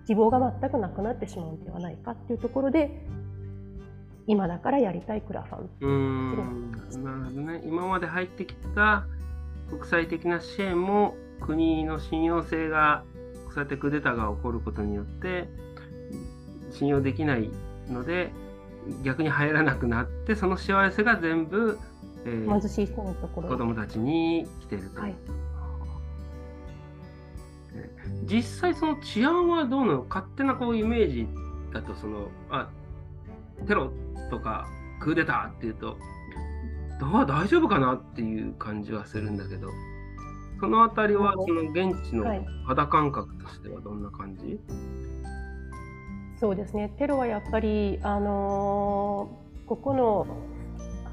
[0.06, 2.90] 希望が全くなくなってしまうんではないかっていうところで
[4.26, 5.86] 今だからやりたいクラファンう。
[5.86, 6.72] ん。
[7.02, 7.62] なるほどね。
[7.64, 9.04] 今まで入ってきた
[9.70, 13.04] 国際的な支援も国の信用性が
[13.50, 15.48] そうやってクーデターが起こることによって
[16.70, 17.50] 信用できない
[17.88, 18.32] ので
[19.02, 21.78] 逆に入らなくなってその幸せが全部、
[22.24, 23.48] えー、貧しい人のところ。
[23.48, 25.00] 子供たちに来てると。
[25.00, 25.14] はい
[28.24, 30.04] 実際その治安はどうなの？
[30.08, 31.28] 勝手なこうイメージ
[31.72, 32.68] だとそのあ
[33.66, 33.90] テロ
[34.30, 34.66] とか
[35.00, 35.96] クーデターっていうと
[37.00, 39.68] どう大丈夫かなっていう感じはするんだけど
[40.60, 42.24] その辺りはその現地の
[42.66, 44.58] 肌感覚としてはどんな感じ、はい、
[46.40, 46.92] そうですね。
[46.96, 50.26] テロはやっぱりあのー、ここの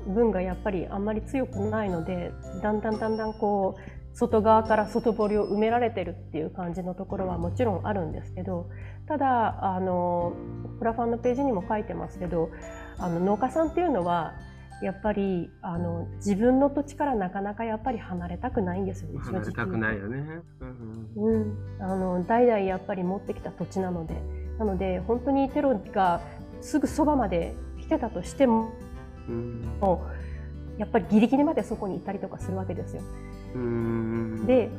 [0.08, 2.32] 軍がやっぱりあんまり強くないので
[2.62, 8.70] だんだんだんだんこう外側から外堀を埋められてるっていう感じのところはもちろんあるんですけど
[9.08, 10.34] ただあの
[10.80, 12.50] クラファンのページにも書いてますけど
[12.98, 14.34] あの農家さんっていうのは
[14.82, 19.20] やっぱりあの自分の土地からなかなかやっぱり離れたくないんですよね。
[19.20, 20.42] 離れたくないよね。
[20.60, 24.16] うん、うん、あの代々やっぱり持ってきた土地なので、
[24.58, 26.22] なので本当にテロが
[26.62, 28.72] すぐそばまで来てたとしても、
[29.30, 29.66] うん、
[30.80, 33.04] やっぱりギリギリまでそこにいたりとかするわけですよ。
[34.46, 34.70] で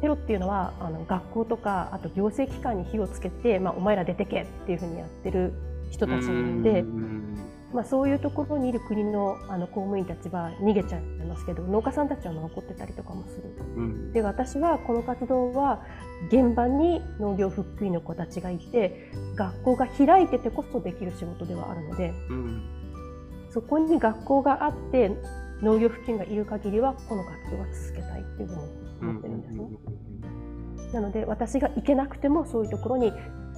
[0.00, 5.54] テロっていうのはあの学校とかあと行政機関に火をつけて、まあ、お前ら出てけっていうふうにやってる
[5.90, 6.26] 人たち
[6.62, 6.84] で、
[7.72, 13.44] まあ、そういうところにいる国のあの公務員たちは逃げちゃいますけど農家さんたちは残ってたりとかもする。
[13.76, 15.82] うん、で私はこの活動は
[16.28, 22.62] 現場に農業福井の子たちがいて学校が開いててこそできる仕事ではあるので、うん、
[23.50, 25.12] そこに学校があって
[25.62, 28.62] 農業付近がいる限りはこの活動は続けたいっていうふうに
[29.00, 29.68] 思ってるんですね。
[30.92, 33.12] なので私が行けなくてもそういうところに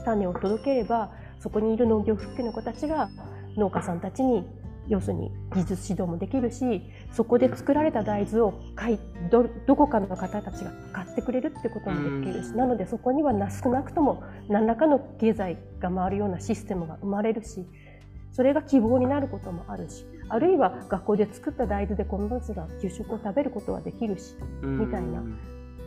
[0.04, 3.10] 種を届ければそこにいる農業復帰の子たちが
[3.56, 4.46] 農家さんたちに
[4.88, 6.82] 要するに技術指導もできるし
[7.12, 8.98] そこで作られた大豆を買い
[9.30, 17.66] どどこかの方たちが買ってくれるってこともできるしなのでそこには少なくとも何らかの経済が回るようなシステムが生まれるし
[18.32, 25.22] それが希望になることもあるしあるいは学校で作った大豆で子供たちが給食を食べることはできるしみたいな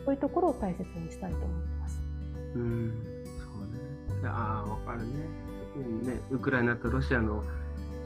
[0.06, 2.02] そういうところを大切にしたいと思ってます。
[2.56, 2.94] うん。
[3.38, 4.28] そうね。
[4.30, 6.14] ああ分かるね。
[6.14, 7.44] ねウクライナとロシアの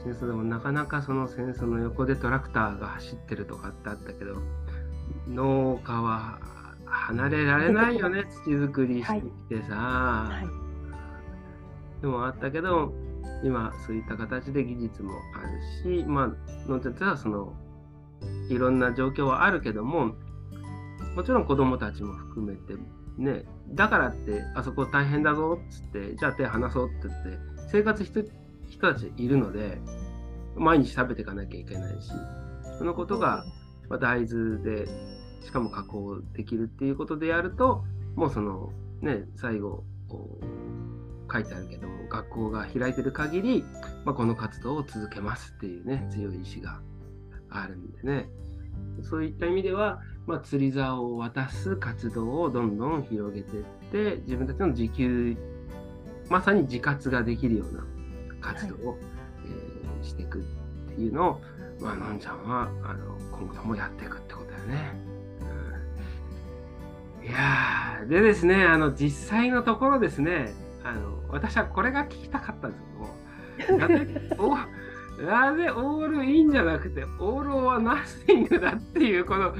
[0.02, 4.42] 戦争でもなかなかその戦争の横でトラクターが走ってるとかってあったけど
[5.28, 6.38] 農家は
[6.84, 8.24] 離れられないよね。
[8.44, 10.44] 土作りしてきてさ、はい。
[10.44, 12.92] はい、でもあったけど
[13.42, 15.42] 今そういった形で技術もあ
[15.86, 17.52] るしまあのんちゃんはその
[18.48, 20.14] いろんな状況はあるけども
[21.14, 22.74] もちろん子供たちも含めて
[23.18, 28.24] ねだからってあそこ大変だぞっつってじゃあ手離そうって言って生活して
[28.74, 29.78] 人たちいるので、
[30.56, 32.10] 毎日食べていかなきゃいけないし、
[32.78, 33.44] そのことが
[34.00, 34.86] 大豆で、
[35.42, 37.84] しかも加工できるっていうことでやると、
[38.16, 38.70] もうその
[39.00, 39.84] ね、最後、
[41.34, 43.64] 書いてあるけども、学校が開いてる限り、
[44.04, 46.80] まあ、この活動を続けますっていうね、強い意志が
[47.50, 48.28] あるんでね。
[49.02, 55.36] そういった意味では、まあ、釣り竿を渡す活動をどんどん広げていって、自分たちの自給、
[56.30, 57.84] まさに自活ができるような
[58.40, 58.98] 活動を、はい、
[59.46, 60.42] えー、していくっ
[60.94, 61.40] ていうのを、
[61.80, 64.94] まあ、のんちゃんはあの今後もやっていくってことだよね。
[67.20, 70.54] うん、いやでですね、あの実際のところですね、
[70.84, 72.82] あの私はこれが聞きたかったんです
[73.68, 74.06] けども、なぜ
[75.22, 79.54] なぜオールインじゃなくて、オールオアナッシングだっていう、この、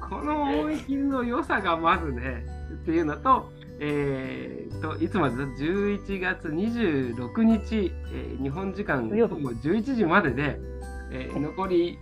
[0.00, 10.58] この思い切りの良さがまずね、っていうのと、えーと、いつまでだ ?11 月26日、えー、日本時間午後11時までで、
[11.10, 11.98] えー、残り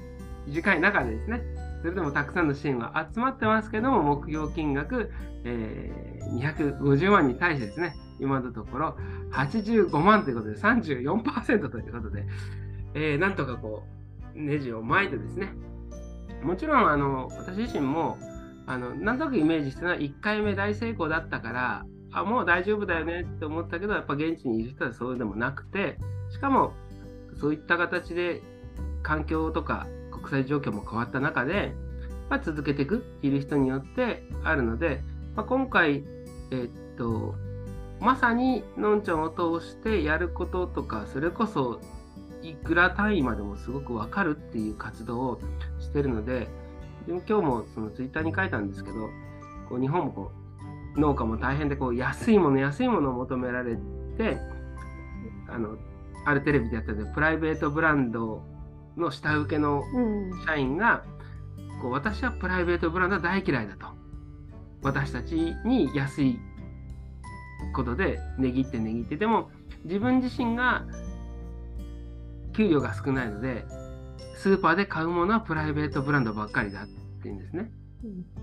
[0.46, 1.42] 短い中でですね、
[1.80, 5.10] それでもたくさんの支援は集まってますけども、目標金額、
[5.44, 8.96] えー、250万に対してですね、今のところ
[9.32, 12.24] 85万ということで34%ということで、
[12.94, 13.84] えー、なんとかこ
[14.34, 15.52] う、ネジを巻いてですね、
[16.42, 18.18] もちろんあの私自身も
[18.66, 25.98] あのなんとなくイメージしたのは1回目大成功だったからあもう大丈夫だよねって思ったけどやっぱ現地にいる人はそうでもなくて
[26.30, 26.72] しかも
[27.40, 28.42] そういった形で
[29.02, 31.72] 環境とか国際状況も変わった中で、
[32.28, 35.02] まあ、続けていくいる人によってあるので、
[35.34, 36.04] まあ、今回、
[36.50, 37.34] えー、っと
[38.02, 41.80] まさにのんちゃんを通してやることとかそれこそ
[42.42, 45.40] いくら単位までもすごく分かるっていう活動を
[45.78, 46.48] してるので
[47.06, 49.08] 今日もそのツイッターに書いたんですけど、
[49.68, 50.32] こう日本もこ
[50.96, 53.76] う農家も大変でこう安いもの安いものを求められ
[54.16, 54.38] て、
[55.48, 55.76] あの
[56.24, 58.42] あるテレビでやったでプライベートブランド
[58.96, 59.82] の下請けの
[60.46, 61.02] 社員が、
[61.56, 63.86] うん、こう私はプライベートブランドは大嫌いだと。
[64.82, 65.34] 私たち
[65.64, 66.38] に安い
[67.74, 69.16] ことで値切って値切って。
[69.16, 69.50] でも
[69.84, 70.84] 自分自身が
[72.52, 73.64] 給料が少ないので
[74.36, 76.86] スーパーで買うものはプライベートブランドばっかりだっ
[77.22, 77.70] ていうんですね。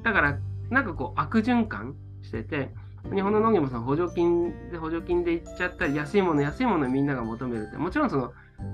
[0.04, 0.40] だから、
[0.70, 2.70] なんかこう悪循環してて、
[3.14, 8.32] 日本の農業もその補助金で補助金でいっちゃったり、安いもの、安いものをみんなが求めるって、もちろんその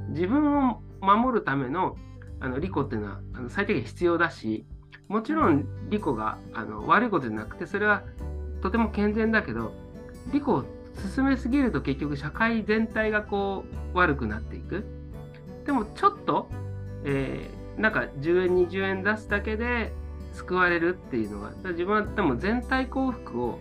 [0.10, 1.96] 自分を守るための
[2.40, 4.66] あの利己っていうのはあの最低限必要だし、
[5.08, 8.04] もちろん利己があの悪いことじゃなくて、それは
[8.62, 9.74] とても健全だけど、
[10.32, 10.66] 利己を
[11.14, 14.86] 進めすぎると結局社会全体がこう悪くなっていく。
[15.66, 16.50] でもちょっと
[17.06, 19.94] えー、なんか10円20円出すだけで
[20.34, 23.60] 救われるっていうのが自分はでも全体幸福を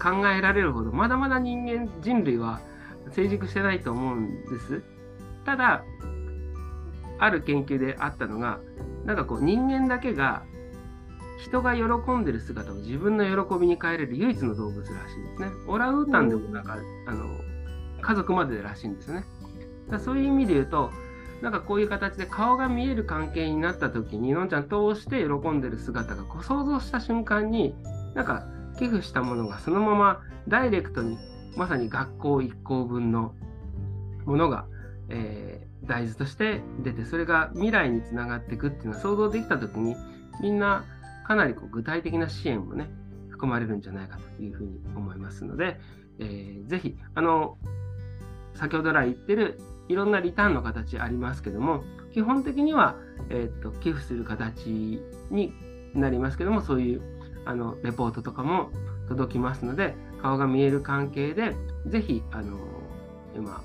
[0.00, 2.60] 考えられるほどまだまだ人間人類は
[3.10, 4.82] 成熟してないと思うんです
[5.44, 5.82] ただ
[7.18, 8.60] ある研究であったのが
[9.04, 10.44] なんかこう人間だけが
[11.38, 11.82] 人が喜
[12.12, 15.48] んでる姿を自分の喜びに変えれる唯一の動物らしいですね。
[15.66, 16.76] オランウータンでもなんか、
[17.06, 17.26] あの
[18.00, 19.24] 家族までらしいんですね。
[19.88, 20.90] だそういう意味で言うと
[21.42, 27.74] なんかこういう形で顔が見える関係になった時にのんちゃん通して喜んでる姿がこう想像した瞬間に
[28.14, 28.46] なんか
[28.78, 31.16] 寄付したものがそのままダイレクトに
[31.56, 33.34] まさに学校1校分の
[34.24, 34.66] ものが、
[35.08, 39.96] えー、大豆として出てそれが未来につながっていくっていうのは想像できた時に
[40.40, 40.84] みんな
[41.28, 42.88] かなりこう具体的な支援もね
[43.28, 45.78] 含まれるんじゃないかというふうに思いますので、
[46.18, 47.58] えー、ぜひあの
[48.54, 52.96] 先ほど来言ってるいろんなリターンの形ありますけども、基本的には、
[53.30, 54.66] えーと、寄付する形
[55.30, 55.52] に
[55.94, 57.02] なりますけどもそういう
[57.44, 58.70] あのレポートとかも
[59.08, 61.54] 届きますので顔が見える関係で
[61.86, 62.58] ぜひあの
[63.36, 63.62] 今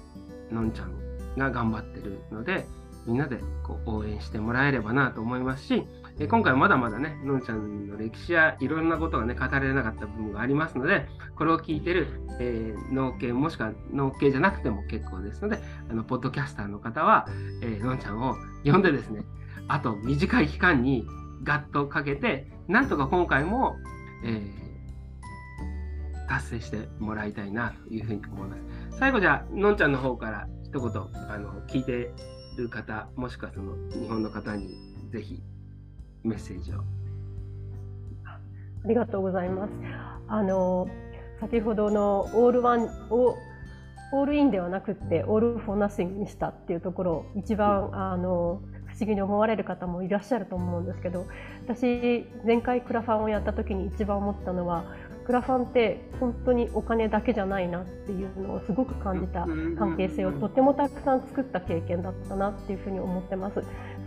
[0.51, 2.65] のんちゃんが頑張ってるので
[3.05, 5.85] みんなでこう応援してもらえればなと思いますし
[6.19, 12.07] え今回はまだまだね、のんちゃんの歴史やいろんなことがね、語られなかった部分がありますので、これを聞いてる、
[12.39, 15.59] えー、農系もしくは農系じゃなくても結構ですので、
[15.89, 17.27] あのポッドキャスターの方は、
[17.61, 19.23] えー、のんちゃんを呼んでですね、
[19.67, 21.07] あと短い期間に
[21.41, 23.75] ガッとかけて、なんとか今回も、
[24.23, 28.55] えー、達成してもらいたいなというふうに思いま
[28.91, 28.99] す。
[28.99, 30.89] 最後じゃあ、のんちゃんの方から一言、
[31.29, 32.11] あの聞いて
[32.55, 34.77] る方、もしくはその日本の方に
[35.09, 35.41] ぜひ
[36.23, 36.75] メッセージを。
[38.25, 39.73] ありがとうございます。
[40.27, 40.87] あの
[41.39, 43.35] 先ほどのオールワンを
[44.13, 51.25] オールインではなくてオールフォーナッシングにしたっていうところ一番あの不思議に思われる方もいらっしゃると思うんですけど
[51.65, 54.85] 私前回クラファンをやった時に一番思ったのは
[55.25, 59.47] クラファンって本当にお金だけじゃないなっていうのをすごく感じた
[59.77, 63.63] 関係性をとてもたくさん作った経験だったなっていうふうに思ってます。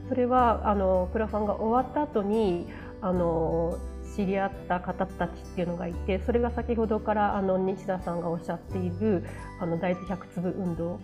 [0.08, 2.68] それはあのクラファンが終わった後に
[3.00, 3.78] あの
[4.16, 9.24] 知り合った方たちっていうのがいてそれが先ほどからあの西田さんがおっしゃっている
[9.60, 11.00] あの大豆100粒運動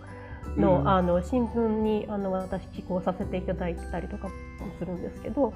[0.57, 4.33] のうん、あの新聞にあの私寄稿させていただいたりとかも
[4.77, 5.53] するんですけど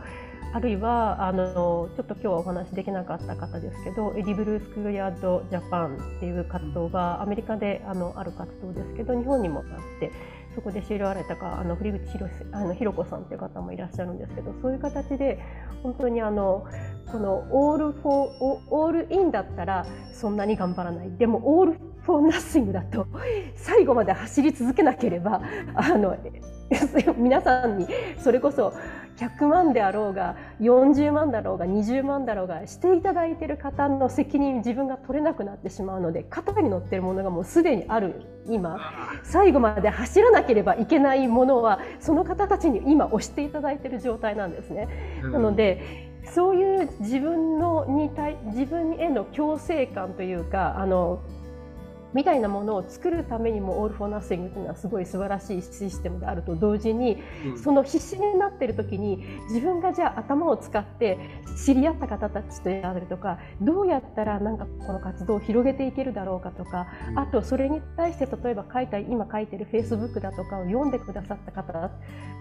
[0.53, 9.65] あるいはあのちょっと今日はお話できなかった方ですけど Edible Schoolyard Japan っていう活動がアメリカであのある活動ですけど日本にもあっ
[9.99, 10.11] て
[10.57, 15.37] そこで知られたかあの堀口博あのひろ子さんという方もいらっしゃるんですけどそういう形で
[15.83, 16.65] 本当にあの
[17.11, 21.11] この all or all in だったらそんなに頑張らない。
[21.15, 23.05] でも all or nothing だと
[23.55, 25.43] 最後まで走り続けなければ
[25.75, 26.17] あの
[27.17, 27.85] 皆さんに
[28.17, 28.73] それこそ
[29.17, 38.79] 100万であろうが40万だろうが20万だろうがしていただいている方の責任自分が取れなくなってしまうので肩に乗ってるものがもうすでにある今
[39.23, 44.87] 最後まで走らなければいけないものはその方たちに今押していただいている状態なんですね。
[45.23, 51.21] なのでそういう自分のに対自分への強制感というかあの
[52.17, 61.19] みたいなものを作るためにも all or nothing というのはすごい素晴らしいシステムであると同時に、うん、その必死になっている時に自分がじゃあ頭を使って
[61.63, 71.71] 知り合った方たちとやるとかどうやったらなんかこの活動を広げていけるだろうかとか、うん、あとそれに対して例えば書いた今書いてるフェイスブックだとかを読んでくださった方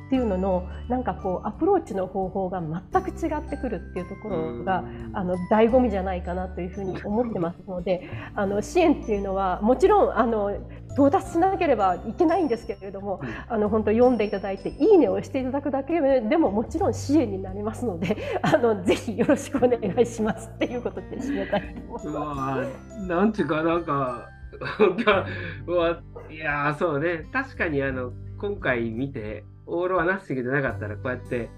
[0.07, 10.57] っていうののなんかこうアプローチの方法が全く違ってくるっていうところが、うん、あの醍醐味じゃないかなというふうに思ってますのであの支援っていうのはもちろんあの
[10.93, 23.07] 到達しなければいけないんですけれども、あの本当読んでいただいていいねをしていただくだけでももちろん支援になりますので あのぜひよろしくお願いしますっていうことで締めたいと思います。
[23.07, 24.31] なんていうかなんか
[26.31, 31.51] いやそうね確かにあの今回見てオールはナッシングでなかったらこうやって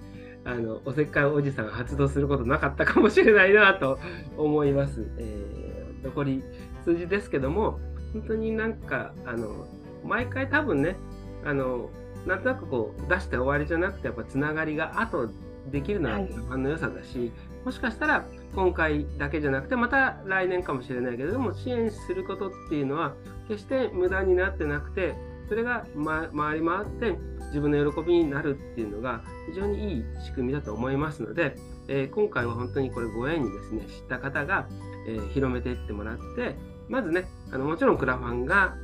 [0.44, 3.98] あのおせっかいおじさん発動することなかったかもしれないなと
[4.36, 5.06] 思います。
[5.18, 6.42] えー、残り
[6.84, 7.78] 数字ですけども、
[8.12, 9.66] 本当になんか、あの、
[10.04, 10.96] 毎回多分ね、
[11.44, 11.90] あの、
[12.26, 15.28] なんとなくこう出して終わりじゃなくて、やっぱつながりが後
[15.70, 17.30] できるのは一番の良さだし、はい、
[17.64, 23.14] もしかしたら今回だけじゃなくて、また来年かもしれないけれども、支援することっていうのは、
[23.48, 25.14] 決して無駄になってなくて、
[25.48, 27.16] それが、ま、回り回って
[27.48, 31.56] 自分の喜びになるっていうのが非常にいい仕組みだと思いますので、
[31.88, 34.68] えー、今回は本当にこれご縁にですね、知った方が、
[35.06, 36.56] えー、広めていってもらって、
[36.88, 38.76] まずね、あのもちろんクラファンが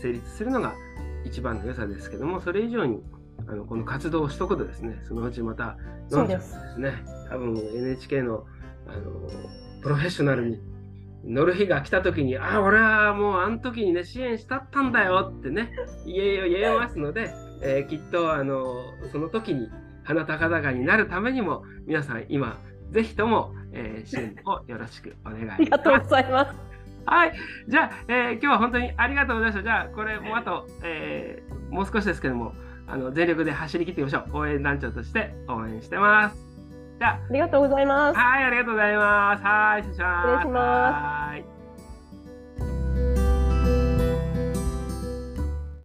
[0.00, 0.74] 成立するのが
[1.24, 3.02] 一番の良さですけども、それ以上に
[3.46, 5.76] あのこの活動をしとくとですね、そのうちまた
[6.12, 8.46] 飲んじゃですね、多分 NHK の
[8.86, 9.28] あの
[9.82, 10.60] プロフェッショナルに
[11.24, 15.72] 乗る日が来た時に、ああ、俺はもうあの時にね、支援したったんだよってね、
[16.06, 17.30] 言え言えますので、
[17.62, 19.68] えー、きっとあのその時に
[20.04, 22.58] 鼻高々になるためにも、皆さん今、
[22.90, 25.56] ぜひとも、えー、支援をよろしくお願いします。
[25.56, 26.73] ありがとうございます。
[27.06, 27.32] はい。
[27.68, 29.62] じゃあ、えー、今日は本当にありがとうございました。
[29.62, 32.54] じゃあ、これもうあと、えー、もう少しですけども、
[32.86, 34.38] あの全力で走り切っていきましょう。
[34.38, 36.36] 応援団長として応援してます。
[36.98, 38.18] じゃあ、ありがとうございます。
[38.18, 39.44] はい、ありがとうございます。
[39.44, 40.28] はい、失礼します。
[40.28, 41.53] 失礼します。